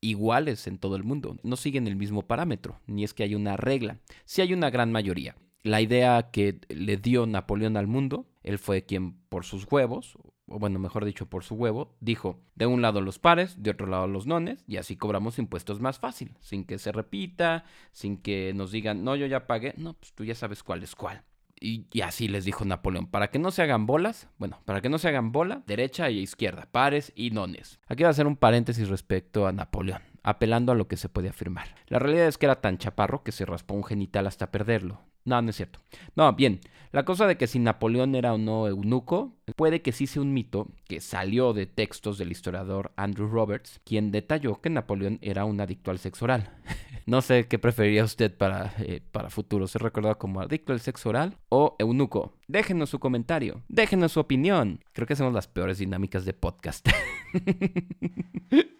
iguales 0.00 0.66
en 0.66 0.78
todo 0.78 0.96
el 0.96 1.04
mundo, 1.04 1.36
no 1.42 1.56
siguen 1.56 1.86
el 1.86 1.96
mismo 1.96 2.22
parámetro, 2.22 2.80
ni 2.86 3.04
es 3.04 3.12
que 3.12 3.22
hay 3.22 3.34
una 3.34 3.58
regla, 3.58 3.98
sí 4.24 4.40
hay 4.40 4.54
una 4.54 4.70
gran 4.70 4.90
mayoría. 4.92 5.36
La 5.62 5.80
idea 5.80 6.30
que 6.30 6.60
le 6.68 6.96
dio 6.96 7.26
Napoleón 7.26 7.76
al 7.76 7.86
mundo, 7.86 8.26
él 8.42 8.58
fue 8.58 8.84
quien 8.84 9.14
por 9.28 9.44
sus 9.44 9.70
huevos, 9.70 10.16
o 10.50 10.58
bueno, 10.58 10.78
mejor 10.78 11.04
dicho, 11.04 11.26
por 11.26 11.44
su 11.44 11.54
huevo, 11.54 11.96
dijo, 12.00 12.40
de 12.56 12.66
un 12.66 12.82
lado 12.82 13.00
los 13.00 13.18
pares, 13.18 13.62
de 13.62 13.70
otro 13.70 13.86
lado 13.86 14.06
los 14.08 14.26
nones, 14.26 14.64
y 14.66 14.78
así 14.78 14.96
cobramos 14.96 15.38
impuestos 15.38 15.80
más 15.80 15.98
fácil, 15.98 16.36
sin 16.40 16.64
que 16.64 16.78
se 16.78 16.92
repita, 16.92 17.64
sin 17.92 18.16
que 18.16 18.52
nos 18.54 18.72
digan, 18.72 19.04
no, 19.04 19.16
yo 19.16 19.26
ya 19.26 19.46
pagué, 19.46 19.74
no, 19.76 19.94
pues 19.94 20.12
tú 20.12 20.24
ya 20.24 20.34
sabes 20.34 20.62
cuál 20.62 20.82
es 20.82 20.94
cuál. 20.94 21.22
Y, 21.62 21.86
así 22.00 22.26
les 22.26 22.46
dijo 22.46 22.64
Napoleón, 22.64 23.06
para 23.06 23.30
que 23.30 23.38
no 23.38 23.50
se 23.50 23.60
hagan 23.60 23.86
bolas, 23.86 24.28
bueno, 24.38 24.60
para 24.64 24.80
que 24.80 24.88
no 24.88 24.98
se 24.98 25.08
hagan 25.08 25.30
bola, 25.30 25.62
derecha 25.66 26.08
e 26.08 26.12
izquierda, 26.12 26.68
pares 26.72 27.12
y 27.14 27.30
nones. 27.30 27.78
Aquí 27.86 28.02
va 28.02 28.08
a 28.08 28.12
hacer 28.12 28.26
un 28.26 28.36
paréntesis 28.36 28.88
respecto 28.88 29.46
a 29.46 29.52
Napoleón, 29.52 30.00
apelando 30.22 30.72
a 30.72 30.74
lo 30.74 30.88
que 30.88 30.96
se 30.96 31.10
puede 31.10 31.28
afirmar. 31.28 31.74
La 31.86 31.98
realidad 31.98 32.28
es 32.28 32.38
que 32.38 32.46
era 32.46 32.62
tan 32.62 32.78
chaparro 32.78 33.22
que 33.22 33.32
se 33.32 33.44
raspó 33.44 33.74
un 33.74 33.84
genital 33.84 34.26
hasta 34.26 34.50
perderlo. 34.50 35.02
No, 35.24 35.40
no 35.42 35.50
es 35.50 35.56
cierto. 35.56 35.80
No, 36.16 36.32
bien, 36.34 36.60
la 36.92 37.04
cosa 37.04 37.26
de 37.26 37.36
que 37.36 37.46
si 37.46 37.58
Napoleón 37.58 38.14
era 38.14 38.34
o 38.34 38.38
no 38.38 38.66
eunuco, 38.68 39.36
puede 39.56 39.82
que 39.82 39.92
sí 39.92 40.06
sea 40.06 40.22
un 40.22 40.32
mito 40.32 40.68
que 40.86 41.00
salió 41.00 41.52
de 41.52 41.66
textos 41.66 42.18
del 42.18 42.32
historiador 42.32 42.92
Andrew 42.96 43.28
Roberts, 43.28 43.80
quien 43.84 44.10
detalló 44.10 44.60
que 44.60 44.70
Napoleón 44.70 45.18
era 45.22 45.44
un 45.44 45.60
adicto 45.60 45.90
al 45.90 45.98
sexo 45.98 46.24
oral. 46.24 46.50
no 47.06 47.22
sé 47.22 47.46
qué 47.46 47.58
preferiría 47.58 48.04
usted 48.04 48.36
para, 48.36 48.74
eh, 48.78 49.02
para 49.12 49.30
futuro, 49.30 49.66
ser 49.66 49.82
recordado 49.82 50.18
como 50.18 50.40
adicto 50.40 50.72
al 50.72 50.80
sexo 50.80 51.08
oral 51.10 51.36
o 51.48 51.76
eunuco. 51.78 52.34
Déjenos 52.48 52.90
su 52.90 52.98
comentario, 52.98 53.62
déjenos 53.68 54.12
su 54.12 54.20
opinión. 54.20 54.84
Creo 54.92 55.06
que 55.06 55.12
hacemos 55.14 55.32
las 55.32 55.46
peores 55.46 55.78
dinámicas 55.78 56.24
de 56.24 56.34
podcast. 56.34 56.88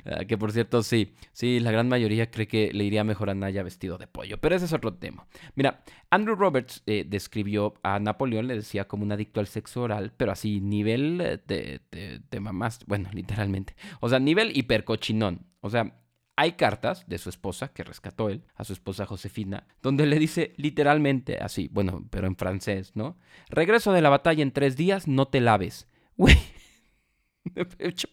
Ah, 0.04 0.24
que 0.24 0.38
por 0.38 0.50
cierto, 0.50 0.82
sí, 0.82 1.14
sí, 1.32 1.60
la 1.60 1.70
gran 1.70 1.88
mayoría 1.88 2.30
cree 2.30 2.48
que 2.48 2.72
le 2.72 2.84
iría 2.84 3.04
mejor 3.04 3.30
a 3.30 3.34
Naya 3.34 3.62
vestido 3.62 3.98
de 3.98 4.06
pollo, 4.06 4.38
pero 4.40 4.56
ese 4.56 4.64
es 4.64 4.72
otro 4.72 4.94
tema. 4.94 5.26
Mira, 5.54 5.84
Andrew 6.10 6.34
Roberts 6.34 6.82
eh, 6.86 7.04
describió 7.06 7.74
a 7.82 7.98
Napoleón, 7.98 8.48
le 8.48 8.56
decía 8.56 8.88
como 8.88 9.04
un 9.04 9.12
adicto 9.12 9.40
al 9.40 9.46
sexo 9.46 9.82
oral, 9.82 10.12
pero 10.16 10.32
así, 10.32 10.59
nivel 10.68 11.40
de 11.46 12.40
mamás, 12.40 12.80
bueno, 12.86 13.10
literalmente. 13.14 13.74
O 14.00 14.08
sea, 14.08 14.18
nivel 14.18 14.56
hipercochinón. 14.56 15.46
O 15.60 15.70
sea, 15.70 16.00
hay 16.40 16.52
cartas 16.52 17.06
de 17.06 17.18
su 17.18 17.28
esposa, 17.28 17.68
que 17.68 17.84
rescató 17.84 18.30
él, 18.30 18.44
a 18.54 18.64
su 18.64 18.72
esposa 18.72 19.04
Josefina, 19.04 19.66
donde 19.82 20.06
le 20.06 20.18
dice 20.18 20.54
literalmente 20.56 21.36
así, 21.36 21.68
bueno, 21.70 22.06
pero 22.08 22.26
en 22.26 22.34
francés, 22.34 22.92
¿no? 22.94 23.18
Regreso 23.50 23.92
de 23.92 24.00
la 24.00 24.08
batalla 24.08 24.42
en 24.42 24.50
tres 24.50 24.74
días, 24.74 25.06
no 25.06 25.28
te 25.28 25.40
laves. 25.40 25.86
Güey, 26.16 26.36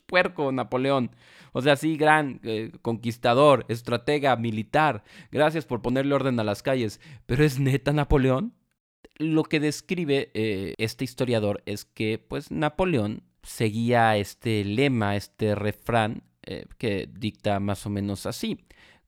puerco 0.07 0.51
Napoleón. 0.51 1.11
O 1.53 1.61
sea, 1.61 1.77
sí, 1.77 1.95
gran 1.95 2.41
eh, 2.43 2.71
conquistador, 2.81 3.65
estratega 3.69 4.35
militar. 4.35 5.03
Gracias 5.31 5.65
por 5.65 5.81
ponerle 5.81 6.13
orden 6.13 6.39
a 6.39 6.43
las 6.43 6.63
calles. 6.63 6.99
Pero 7.25 7.43
es 7.43 7.59
neta 7.59 7.93
Napoleón. 7.93 8.53
Lo 9.17 9.43
que 9.43 9.59
describe 9.59 10.31
eh, 10.33 10.73
este 10.77 11.03
historiador 11.03 11.63
es 11.65 11.85
que, 11.85 12.19
pues, 12.19 12.51
Napoleón 12.51 13.23
seguía 13.43 14.17
este 14.17 14.63
lema, 14.63 15.15
este 15.15 15.55
refrán 15.55 16.23
eh, 16.43 16.65
que 16.77 17.09
dicta 17.11 17.59
más 17.59 17.85
o 17.85 17.89
menos 17.89 18.25
así. 18.25 18.59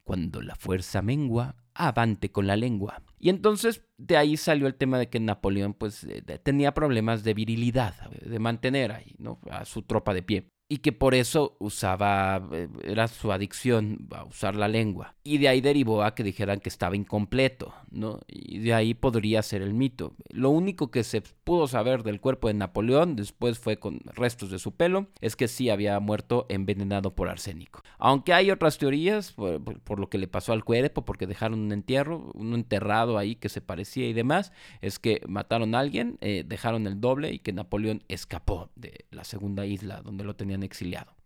Cuando 0.04 0.42
la 0.42 0.56
fuerza 0.56 1.02
mengua, 1.02 1.56
avante 1.76 2.32
con 2.32 2.48
la 2.48 2.56
lengua. 2.56 3.04
Y 3.20 3.30
entonces 3.30 3.84
de 3.98 4.18
ahí 4.18 4.38
salió 4.38 4.66
el 4.68 4.76
tema 4.76 4.98
de 4.98 5.10
que 5.10 5.20
Napoleón 5.20 5.74
pues 5.74 6.04
eh, 6.04 6.22
tenía 6.42 6.74
problemas 6.74 7.24
de 7.24 7.34
virilidad, 7.34 8.10
de 8.12 8.40
mantener 8.40 8.92
ahí, 8.92 9.14
¿no? 9.18 9.40
a 9.52 9.66
su 9.66 9.84
tropa 9.84 10.14
de 10.14 10.24
pie 10.24 10.50
y 10.72 10.78
que 10.78 10.92
por 10.92 11.16
eso 11.16 11.58
usaba, 11.58 12.48
eh, 12.52 12.70
era 12.84 13.08
su 13.08 13.32
adicción 13.32 14.08
a 14.12 14.24
usar 14.24 14.56
la 14.56 14.68
lengua. 14.68 15.16
Y 15.24 15.40
de 15.40 15.50
ahí 15.50 15.62
derivó 15.62 16.04
a 16.04 16.14
que 16.14 16.24
dijeran 16.24 16.60
que 16.60 16.70
estaba 16.70 16.96
incompleto, 16.96 17.74
¿no? 17.90 18.20
Y 18.28 18.60
de 18.60 18.76
ahí 18.76 18.94
podría 18.94 19.42
ser 19.42 19.64
el 19.64 19.74
mito. 19.74 20.14
Lo 20.30 20.52
único 20.52 20.92
que 20.92 21.04
se 21.04 21.22
pudo 21.22 21.68
saber 21.68 22.04
del 22.04 22.22
cuerpo 22.22 22.50
de 22.50 22.54
Napoleón, 22.54 23.16
después 23.16 23.58
fue 23.58 23.78
con 23.78 24.02
restos 24.14 24.52
de 24.52 24.60
su 24.60 24.76
pelo, 24.76 25.08
es 25.22 25.36
que 25.36 25.48
sí 25.48 25.72
había 25.72 26.00
muerto 26.00 26.46
envenenado 26.50 27.16
por 27.16 27.30
arsénico. 27.30 27.82
Aunque 27.98 28.34
hay 28.34 28.52
otras 28.52 28.78
teorías 28.78 29.32
por, 29.32 30.00
lo 30.00 30.10
que 30.10 30.20
le 30.20 30.28
pasó 30.28 30.54
al 30.54 30.64
cuerpo, 30.64 31.04
porque 31.04 31.26
dejaron 31.26 31.62
un 31.62 31.72
entierro, 31.72 32.32
un 32.36 32.54
enterrado 32.54 33.18
ahí 33.18 33.36
que 33.36 33.50
se 33.50 33.62
parecía 33.62 34.08
y 34.08 34.14
demás, 34.14 34.52
es 34.82 35.00
que 35.00 35.22
mataron 35.28 35.74
a 35.74 35.80
alguien, 35.80 36.20
eh, 36.22 36.44
dejaron 36.46 36.86
el 36.86 37.02
doble 37.02 37.34
y 37.34 37.40
que 37.40 37.54
Napoleón 37.54 38.04
escapó 38.08 38.70
de 38.76 39.06
la 39.10 39.24
segunda 39.24 39.66
isla 39.66 40.04
donde 40.04 40.24
lo 40.24 40.36
tenían 40.36 40.59
exiliado. 40.64 41.20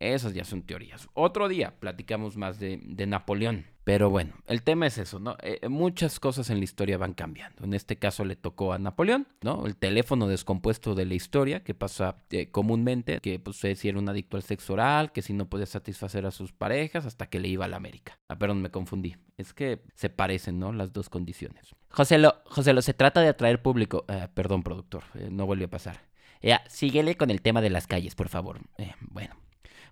Esas 0.00 0.32
ya 0.32 0.44
son 0.44 0.62
teorías. 0.62 1.08
Otro 1.14 1.48
día 1.48 1.74
platicamos 1.78 2.36
más 2.36 2.60
de, 2.60 2.78
Napoleón. 3.06 3.66
Pero 3.82 4.10
bueno, 4.10 4.34
el 4.46 4.62
tema 4.62 4.86
es 4.86 4.98
eso, 4.98 5.18
¿no? 5.18 5.36
Eh, 5.42 5.66
muchas 5.68 6.20
cosas 6.20 6.50
en 6.50 6.58
la 6.58 6.64
historia 6.64 6.98
van 6.98 7.14
cambiando. 7.14 7.64
En 7.64 7.72
este 7.72 7.96
caso 7.96 8.24
le 8.24 8.36
tocó 8.36 8.74
a 8.74 8.78
Napoleón, 8.78 9.26
¿no? 9.40 9.66
El 9.66 9.76
teléfono 9.76 10.28
descompuesto 10.28 10.94
de 10.94 11.06
la 11.06 11.14
historia, 11.14 11.64
que 11.64 11.74
pasa 11.74 12.16
eh, 12.30 12.50
comúnmente, 12.50 13.18
que 13.20 13.38
pues 13.38 13.56
si 13.56 13.88
era 13.88 13.98
un 13.98 14.08
adicto 14.08 14.36
al 14.36 14.42
sexo 14.42 14.74
oral, 14.74 15.10
que 15.10 15.22
si 15.22 15.32
no 15.32 15.48
podía 15.48 15.64
satisfacer 15.64 16.26
a 16.26 16.30
sus 16.30 16.52
parejas, 16.52 17.06
hasta 17.06 17.30
que 17.30 17.40
le 17.40 17.48
iba 17.48 17.64
a 17.64 17.68
la 17.68 17.78
América. 17.78 18.18
Ah, 18.28 18.38
perdón, 18.38 18.60
me 18.60 18.70
confundí. 18.70 19.16
Es 19.38 19.54
que 19.54 19.82
se 19.94 20.10
parecen, 20.10 20.60
¿no? 20.60 20.72
Las 20.72 20.92
dos 20.92 21.08
condiciones. 21.08 21.74
José 21.88 22.18
lo, 22.18 22.42
José 22.44 22.74
lo 22.74 22.82
se 22.82 22.92
trata 22.92 23.22
de 23.22 23.28
atraer 23.28 23.62
público. 23.62 24.04
Eh, 24.08 24.28
perdón, 24.34 24.62
productor, 24.62 25.04
no 25.30 25.46
volvió 25.46 25.66
a 25.66 25.70
pasar. 25.70 26.08
Ya, 26.42 26.62
síguele 26.68 27.16
con 27.16 27.30
el 27.30 27.42
tema 27.42 27.60
de 27.60 27.70
las 27.70 27.86
calles, 27.86 28.14
por 28.14 28.28
favor. 28.28 28.60
Eh, 28.78 28.94
bueno. 29.00 29.34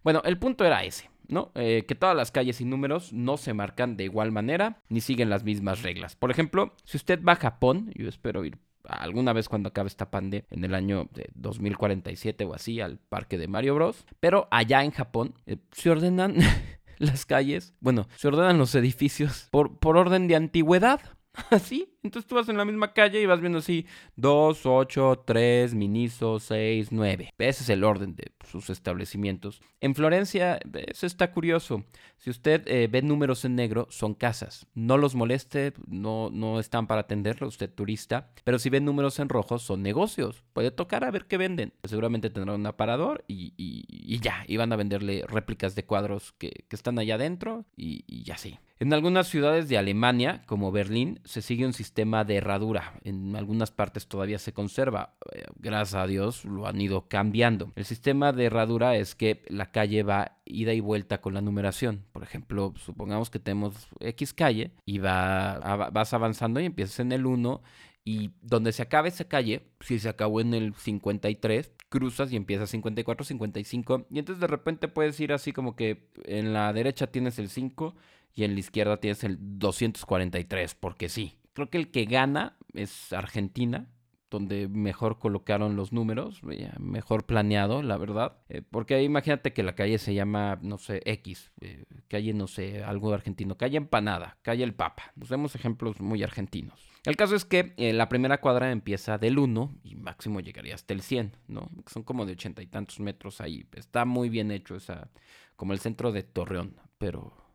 Bueno, 0.02 0.22
el 0.24 0.38
punto 0.38 0.64
era 0.64 0.84
ese, 0.84 1.10
¿no? 1.26 1.50
Eh, 1.56 1.84
que 1.88 1.96
todas 1.96 2.16
las 2.16 2.30
calles 2.30 2.60
y 2.60 2.64
números 2.64 3.12
no 3.12 3.36
se 3.36 3.54
marcan 3.54 3.96
de 3.96 4.04
igual 4.04 4.30
manera 4.30 4.82
ni 4.88 5.00
siguen 5.00 5.30
las 5.30 5.42
mismas 5.42 5.82
reglas. 5.82 6.14
Por 6.14 6.30
ejemplo, 6.30 6.74
si 6.84 6.96
usted 6.96 7.20
va 7.24 7.32
a 7.32 7.36
Japón, 7.36 7.90
yo 7.96 8.08
espero 8.08 8.44
ir 8.44 8.58
alguna 8.88 9.32
vez 9.32 9.48
cuando 9.48 9.68
acabe 9.68 9.88
esta 9.88 10.10
pandemia, 10.10 10.46
en 10.50 10.64
el 10.64 10.74
año 10.74 11.08
de 11.12 11.30
2047 11.34 12.44
o 12.44 12.54
así, 12.54 12.80
al 12.80 12.98
parque 12.98 13.38
de 13.38 13.48
Mario 13.48 13.74
Bros. 13.74 14.06
Pero 14.20 14.48
allá 14.50 14.84
en 14.84 14.92
Japón 14.92 15.34
eh, 15.46 15.58
se 15.72 15.90
ordenan 15.90 16.36
las 16.98 17.26
calles, 17.26 17.74
bueno, 17.80 18.08
se 18.16 18.28
ordenan 18.28 18.58
los 18.58 18.74
edificios 18.74 19.48
por, 19.50 19.78
por 19.78 19.96
orden 19.96 20.28
de 20.28 20.36
antigüedad. 20.36 21.00
Así. 21.50 21.92
Entonces 22.02 22.28
tú 22.28 22.34
vas 22.34 22.48
en 22.48 22.56
la 22.56 22.64
misma 22.64 22.92
calle 22.92 23.20
y 23.20 23.26
vas 23.26 23.40
viendo 23.40 23.58
así 23.58 23.86
2, 24.16 24.64
8, 24.64 25.24
3, 25.26 25.74
Miniso, 25.74 26.38
6, 26.38 26.88
9. 26.92 27.34
Ese 27.38 27.62
es 27.62 27.68
el 27.68 27.84
orden 27.84 28.14
de 28.14 28.32
sus 28.48 28.70
establecimientos. 28.70 29.60
En 29.80 29.94
Florencia, 29.94 30.60
eso 30.72 31.06
está 31.06 31.32
curioso. 31.32 31.84
Si 32.16 32.30
usted 32.30 32.62
eh, 32.66 32.88
ve 32.90 33.02
números 33.02 33.44
en 33.44 33.56
negro, 33.56 33.88
son 33.90 34.14
casas. 34.14 34.66
No 34.74 34.98
los 34.98 35.14
moleste, 35.14 35.74
no, 35.86 36.30
no 36.30 36.60
están 36.60 36.86
para 36.86 37.02
atenderlo, 37.02 37.48
usted 37.48 37.70
turista. 37.70 38.30
Pero 38.44 38.58
si 38.58 38.70
ve 38.70 38.80
números 38.80 39.18
en 39.18 39.28
rojo, 39.28 39.58
son 39.58 39.82
negocios. 39.82 40.44
Puede 40.52 40.70
tocar 40.70 41.04
a 41.04 41.10
ver 41.10 41.26
qué 41.26 41.36
venden. 41.36 41.72
Seguramente 41.84 42.30
tendrán 42.30 42.60
un 42.60 42.66
aparador 42.66 43.24
y, 43.26 43.52
y, 43.56 44.20
ya. 44.20 44.44
Y 44.46 44.56
van 44.56 44.72
a 44.72 44.76
venderle 44.76 45.24
réplicas 45.26 45.74
de 45.74 45.84
cuadros 45.84 46.32
que, 46.38 46.64
que 46.68 46.76
están 46.76 46.98
allá 46.98 47.16
adentro 47.16 47.64
y, 47.76 48.04
y 48.06 48.30
así. 48.30 48.58
En 48.78 48.92
algunas 48.92 49.28
ciudades 49.28 49.70
de 49.70 49.78
Alemania, 49.78 50.42
como 50.44 50.70
Berlín, 50.70 51.20
se 51.24 51.40
sigue 51.40 51.64
un 51.64 51.72
sistema 51.72 52.24
de 52.24 52.36
herradura. 52.36 53.00
En 53.04 53.34
algunas 53.34 53.70
partes 53.70 54.06
todavía 54.06 54.38
se 54.38 54.52
conserva. 54.52 55.14
Eh, 55.32 55.44
gracias 55.56 55.94
a 55.94 56.06
Dios 56.06 56.44
lo 56.44 56.66
han 56.66 56.78
ido 56.78 57.08
cambiando. 57.08 57.72
El 57.74 57.86
sistema 57.86 58.32
de 58.32 58.44
herradura 58.44 58.96
es 58.96 59.14
que 59.14 59.42
la 59.48 59.70
calle 59.70 60.02
va 60.02 60.36
ida 60.44 60.74
y 60.74 60.80
vuelta 60.80 61.22
con 61.22 61.32
la 61.32 61.40
numeración. 61.40 62.04
Por 62.12 62.22
ejemplo, 62.22 62.74
supongamos 62.76 63.30
que 63.30 63.38
tenemos 63.38 63.88
X 63.98 64.34
calle 64.34 64.72
y 64.84 64.98
va, 64.98 65.88
vas 65.90 66.12
avanzando 66.12 66.60
y 66.60 66.66
empiezas 66.66 67.00
en 67.00 67.12
el 67.12 67.24
1 67.24 67.62
y 68.04 68.32
donde 68.42 68.72
se 68.72 68.82
acabe 68.82 69.08
esa 69.08 69.24
calle, 69.24 69.70
si 69.80 69.98
se 69.98 70.10
acabó 70.10 70.42
en 70.42 70.52
el 70.52 70.74
53, 70.74 71.72
cruzas 71.88 72.30
y 72.30 72.36
empiezas 72.36 72.70
54, 72.70 73.24
55 73.24 74.06
y 74.10 74.18
entonces 74.18 74.40
de 74.40 74.46
repente 74.46 74.86
puedes 74.86 75.18
ir 75.18 75.32
así 75.32 75.52
como 75.52 75.74
que 75.74 76.08
en 76.24 76.52
la 76.52 76.72
derecha 76.72 77.08
tienes 77.08 77.38
el 77.40 77.48
5 77.48 77.96
y 78.36 78.44
en 78.44 78.52
la 78.54 78.60
izquierda 78.60 78.98
tienes 78.98 79.24
el 79.24 79.38
243, 79.40 80.74
porque 80.76 81.08
sí. 81.08 81.38
Creo 81.54 81.70
que 81.70 81.78
el 81.78 81.90
que 81.90 82.04
gana 82.04 82.58
es 82.74 83.14
Argentina, 83.14 83.88
donde 84.30 84.68
mejor 84.68 85.18
colocaron 85.18 85.74
los 85.74 85.90
números, 85.92 86.42
mejor 86.78 87.24
planeado, 87.24 87.82
la 87.82 87.96
verdad. 87.96 88.36
Eh, 88.50 88.60
porque 88.60 89.02
imagínate 89.02 89.54
que 89.54 89.62
la 89.62 89.74
calle 89.74 89.96
se 89.96 90.12
llama, 90.12 90.58
no 90.60 90.76
sé, 90.76 91.00
X, 91.06 91.50
eh, 91.62 91.86
calle, 92.08 92.34
no 92.34 92.46
sé, 92.46 92.84
algo 92.84 93.14
argentino, 93.14 93.56
calle 93.56 93.78
Empanada, 93.78 94.36
calle 94.42 94.64
El 94.64 94.74
Papa. 94.74 95.12
Nos 95.16 95.30
vemos 95.30 95.54
ejemplos 95.54 95.98
muy 96.00 96.22
argentinos. 96.22 96.78
El 97.04 97.16
caso 97.16 97.36
es 97.36 97.46
que 97.46 97.72
eh, 97.78 97.94
la 97.94 98.10
primera 98.10 98.38
cuadra 98.42 98.70
empieza 98.70 99.16
del 99.16 99.38
1 99.38 99.76
y 99.82 99.94
máximo 99.94 100.40
llegaría 100.40 100.74
hasta 100.74 100.92
el 100.92 101.00
100, 101.00 101.36
¿no? 101.48 101.70
Son 101.86 102.02
como 102.02 102.26
de 102.26 102.32
ochenta 102.32 102.60
y 102.62 102.66
tantos 102.66 103.00
metros 103.00 103.40
ahí. 103.40 103.64
Está 103.74 104.04
muy 104.04 104.28
bien 104.28 104.50
hecho 104.50 104.76
esa, 104.76 105.08
como 105.54 105.72
el 105.72 105.78
centro 105.78 106.12
de 106.12 106.24
Torreón, 106.24 106.76
pero 106.98 107.45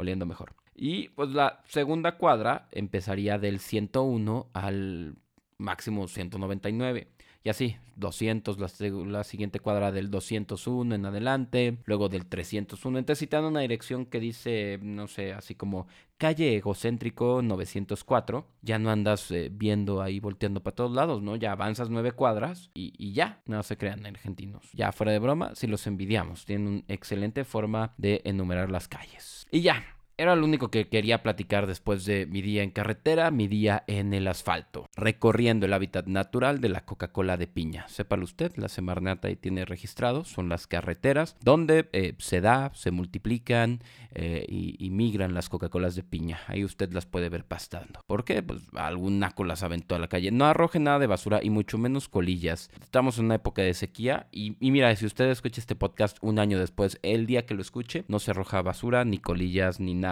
oliendo 0.00 0.26
mejor. 0.26 0.54
Y 0.74 1.08
pues 1.10 1.30
la 1.30 1.60
segunda 1.66 2.16
cuadra 2.16 2.68
empezaría 2.72 3.38
del 3.38 3.60
101 3.60 4.48
al 4.52 5.16
máximo 5.58 6.08
199. 6.08 7.08
Y 7.42 7.48
así, 7.48 7.76
200, 7.96 8.58
la, 9.06 9.24
siguiente 9.24 9.60
cuadra 9.60 9.92
del 9.92 10.10
201 10.10 10.94
en 10.94 11.06
adelante, 11.06 11.78
luego 11.86 12.10
del 12.10 12.26
301. 12.26 12.98
Entonces, 12.98 13.18
si 13.18 13.26
te 13.26 13.38
una 13.38 13.60
dirección 13.60 14.04
que 14.04 14.20
dice, 14.20 14.78
no 14.82 15.06
sé, 15.06 15.32
así 15.32 15.54
como 15.54 15.86
calle 16.18 16.56
egocéntrico 16.56 17.40
904, 17.42 18.46
ya 18.60 18.78
no 18.78 18.90
andas 18.90 19.30
eh, 19.30 19.48
viendo 19.50 20.02
ahí 20.02 20.20
volteando 20.20 20.62
para 20.62 20.74
todos 20.74 20.92
lados, 20.92 21.22
¿no? 21.22 21.36
Ya 21.36 21.52
avanzas 21.52 21.88
nueve 21.88 22.12
cuadras 22.12 22.70
y, 22.74 22.92
y 22.98 23.14
ya, 23.14 23.40
no 23.46 23.62
se 23.62 23.78
crean 23.78 24.04
argentinos. 24.04 24.70
Ya 24.74 24.92
fuera 24.92 25.12
de 25.12 25.18
broma, 25.18 25.54
si 25.54 25.66
los 25.66 25.86
envidiamos, 25.86 26.44
tienen 26.44 26.68
una 26.68 26.82
excelente 26.88 27.44
forma 27.44 27.94
de 27.96 28.20
enumerar 28.24 28.70
las 28.70 28.86
calles. 28.86 29.46
Y 29.50 29.62
ya, 29.62 29.82
era 30.20 30.36
lo 30.36 30.44
único 30.44 30.70
que 30.70 30.86
quería 30.86 31.22
platicar 31.22 31.66
después 31.66 32.04
de 32.04 32.26
mi 32.26 32.42
día 32.42 32.62
en 32.62 32.70
carretera, 32.70 33.30
mi 33.30 33.48
día 33.48 33.84
en 33.86 34.12
el 34.12 34.28
asfalto, 34.28 34.86
recorriendo 34.94 35.64
el 35.64 35.72
hábitat 35.72 36.06
natural 36.08 36.60
de 36.60 36.68
la 36.68 36.84
Coca-Cola 36.84 37.38
de 37.38 37.46
piña. 37.46 37.88
Sépalo 37.88 38.24
usted, 38.24 38.52
la 38.56 38.68
Semarnata 38.68 39.28
ahí 39.28 39.36
tiene 39.36 39.64
registrado, 39.64 40.26
son 40.26 40.50
las 40.50 40.66
carreteras 40.66 41.36
donde 41.40 41.88
eh, 41.94 42.16
se 42.18 42.42
da, 42.42 42.70
se 42.74 42.90
multiplican 42.90 43.82
eh, 44.12 44.44
y, 44.46 44.90
migran 44.90 45.32
las 45.32 45.48
Coca-Colas 45.48 45.94
de 45.94 46.02
piña. 46.02 46.40
Ahí 46.48 46.64
usted 46.64 46.92
las 46.92 47.06
puede 47.06 47.30
ver 47.30 47.44
pastando. 47.44 48.00
¿Por 48.06 48.24
qué? 48.24 48.42
Pues 48.42 48.60
algún 48.74 49.20
naco 49.20 49.44
las 49.44 49.62
aventó 49.62 49.94
a 49.94 50.00
la 50.00 50.08
calle. 50.08 50.32
No 50.32 50.44
arroje 50.44 50.80
nada 50.80 50.98
de 50.98 51.06
basura 51.06 51.40
y 51.42 51.48
mucho 51.48 51.78
menos 51.78 52.08
colillas. 52.08 52.70
Estamos 52.82 53.18
en 53.18 53.26
una 53.26 53.36
época 53.36 53.62
de 53.62 53.72
sequía 53.72 54.26
y, 54.32 54.56
y 54.60 54.70
mira, 54.70 54.94
si 54.96 55.06
usted 55.06 55.30
escucha 55.30 55.60
este 55.60 55.76
podcast 55.76 56.18
un 56.20 56.40
año 56.40 56.58
después, 56.58 56.98
el 57.02 57.26
día 57.26 57.46
que 57.46 57.54
lo 57.54 57.62
escuche, 57.62 58.04
no 58.08 58.18
se 58.18 58.32
arroja 58.32 58.60
basura, 58.60 59.04
ni 59.06 59.18
colillas, 59.18 59.80
ni 59.80 59.94
nada 59.94 60.09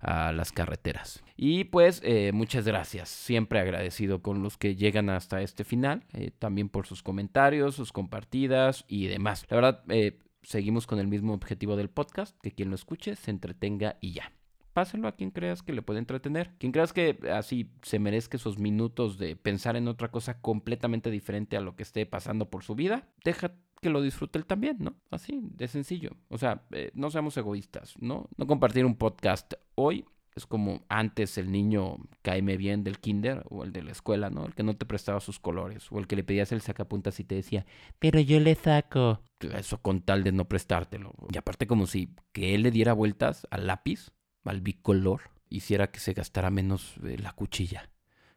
a 0.00 0.32
las 0.32 0.52
carreteras. 0.52 1.22
Y 1.36 1.64
pues 1.64 2.00
eh, 2.04 2.32
muchas 2.32 2.66
gracias, 2.66 3.08
siempre 3.08 3.60
agradecido 3.60 4.22
con 4.22 4.42
los 4.42 4.58
que 4.58 4.76
llegan 4.76 5.10
hasta 5.10 5.42
este 5.42 5.64
final, 5.64 6.04
eh, 6.12 6.30
también 6.38 6.68
por 6.68 6.86
sus 6.86 7.02
comentarios, 7.02 7.74
sus 7.74 7.92
compartidas 7.92 8.84
y 8.88 9.06
demás. 9.06 9.46
La 9.48 9.56
verdad, 9.56 9.84
eh, 9.88 10.18
seguimos 10.42 10.86
con 10.86 10.98
el 10.98 11.06
mismo 11.06 11.34
objetivo 11.34 11.76
del 11.76 11.88
podcast, 11.88 12.36
que 12.42 12.52
quien 12.52 12.68
lo 12.68 12.74
escuche 12.74 13.16
se 13.16 13.30
entretenga 13.30 13.96
y 14.00 14.12
ya. 14.12 14.32
Páselo 14.72 15.06
a 15.06 15.16
quien 15.16 15.30
creas 15.30 15.62
que 15.62 15.74
le 15.74 15.82
puede 15.82 15.98
entretener. 15.98 16.50
Quien 16.58 16.72
creas 16.72 16.94
que 16.94 17.18
así 17.30 17.70
se 17.82 17.98
merezca 17.98 18.38
esos 18.38 18.58
minutos 18.58 19.18
de 19.18 19.36
pensar 19.36 19.76
en 19.76 19.86
otra 19.86 20.10
cosa 20.10 20.40
completamente 20.40 21.10
diferente 21.10 21.58
a 21.58 21.60
lo 21.60 21.76
que 21.76 21.82
esté 21.82 22.06
pasando 22.06 22.48
por 22.48 22.64
su 22.64 22.74
vida, 22.74 23.06
deja 23.22 23.52
que 23.82 23.90
lo 23.90 24.00
disfrute 24.00 24.38
él 24.38 24.46
también, 24.46 24.78
¿no? 24.78 24.94
Así, 25.10 25.40
de 25.42 25.68
sencillo. 25.68 26.16
O 26.28 26.38
sea, 26.38 26.64
eh, 26.70 26.92
no 26.94 27.10
seamos 27.10 27.36
egoístas, 27.36 27.94
¿no? 27.98 28.30
No 28.36 28.46
compartir 28.46 28.86
un 28.86 28.94
podcast 28.94 29.52
hoy 29.74 30.06
es 30.34 30.46
como 30.46 30.84
antes 30.88 31.36
el 31.36 31.52
niño 31.52 31.96
caeme 32.22 32.56
bien 32.56 32.84
del 32.84 32.98
kinder 32.98 33.44
o 33.50 33.64
el 33.64 33.72
de 33.72 33.82
la 33.82 33.90
escuela, 33.90 34.30
¿no? 34.30 34.46
El 34.46 34.54
que 34.54 34.62
no 34.62 34.74
te 34.76 34.86
prestaba 34.86 35.20
sus 35.20 35.38
colores 35.38 35.90
o 35.90 35.98
el 35.98 36.06
que 36.06 36.16
le 36.16 36.24
pedías 36.24 36.52
el 36.52 36.62
sacapuntas 36.62 37.20
y 37.20 37.24
te 37.24 37.34
decía, 37.34 37.66
pero 37.98 38.20
yo 38.20 38.40
le 38.40 38.54
saco. 38.54 39.20
Eso 39.40 39.82
con 39.82 40.00
tal 40.00 40.22
de 40.22 40.30
no 40.30 40.48
prestártelo. 40.48 41.12
Y 41.30 41.36
aparte 41.36 41.66
como 41.66 41.86
si 41.86 42.14
que 42.32 42.54
él 42.54 42.62
le 42.62 42.70
diera 42.70 42.92
vueltas 42.92 43.46
al 43.50 43.66
lápiz, 43.66 44.12
al 44.44 44.60
bicolor, 44.60 45.22
hiciera 45.50 45.90
que 45.90 45.98
se 45.98 46.14
gastara 46.14 46.50
menos 46.50 46.94
eh, 47.04 47.18
la 47.18 47.32
cuchilla, 47.32 47.90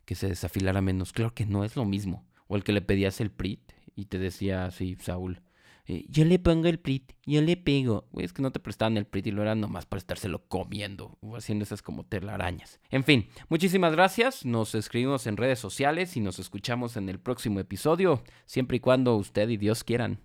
que 0.05 0.15
se 0.15 0.27
desafilara 0.27 0.81
menos. 0.81 1.13
Claro 1.13 1.35
que 1.35 1.45
no 1.45 1.63
es 1.63 1.75
lo 1.75 1.85
mismo. 1.85 2.25
O 2.47 2.55
el 2.55 2.63
que 2.63 2.73
le 2.73 2.81
pedías 2.81 3.21
el 3.21 3.31
PRIT 3.31 3.74
y 3.95 4.05
te 4.05 4.19
decía 4.19 4.65
así, 4.65 4.95
Saúl, 4.99 5.41
eh, 5.87 6.05
yo 6.09 6.25
le 6.25 6.39
pongo 6.39 6.67
el 6.67 6.79
prit, 6.79 7.13
yo 7.25 7.41
le 7.41 7.57
pego. 7.57 8.07
es 8.17 8.33
que 8.33 8.41
no 8.41 8.51
te 8.51 8.59
prestaban 8.59 8.97
el 8.97 9.05
prit 9.05 9.27
y 9.27 9.31
lo 9.31 9.41
eran 9.41 9.61
nomás 9.61 9.85
para 9.85 9.99
estárselo 9.99 10.47
comiendo 10.47 11.17
o 11.21 11.35
haciendo 11.35 11.63
esas 11.63 11.81
como 11.81 12.03
telarañas. 12.03 12.79
En 12.89 13.03
fin, 13.03 13.29
muchísimas 13.49 13.93
gracias. 13.93 14.45
Nos 14.45 14.73
escribimos 14.73 15.27
en 15.27 15.37
redes 15.37 15.59
sociales 15.59 16.17
y 16.17 16.21
nos 16.21 16.39
escuchamos 16.39 16.97
en 16.97 17.09
el 17.09 17.19
próximo 17.19 17.59
episodio, 17.59 18.23
siempre 18.45 18.77
y 18.77 18.79
cuando 18.79 19.15
usted 19.15 19.47
y 19.49 19.57
Dios 19.57 19.83
quieran. 19.83 20.19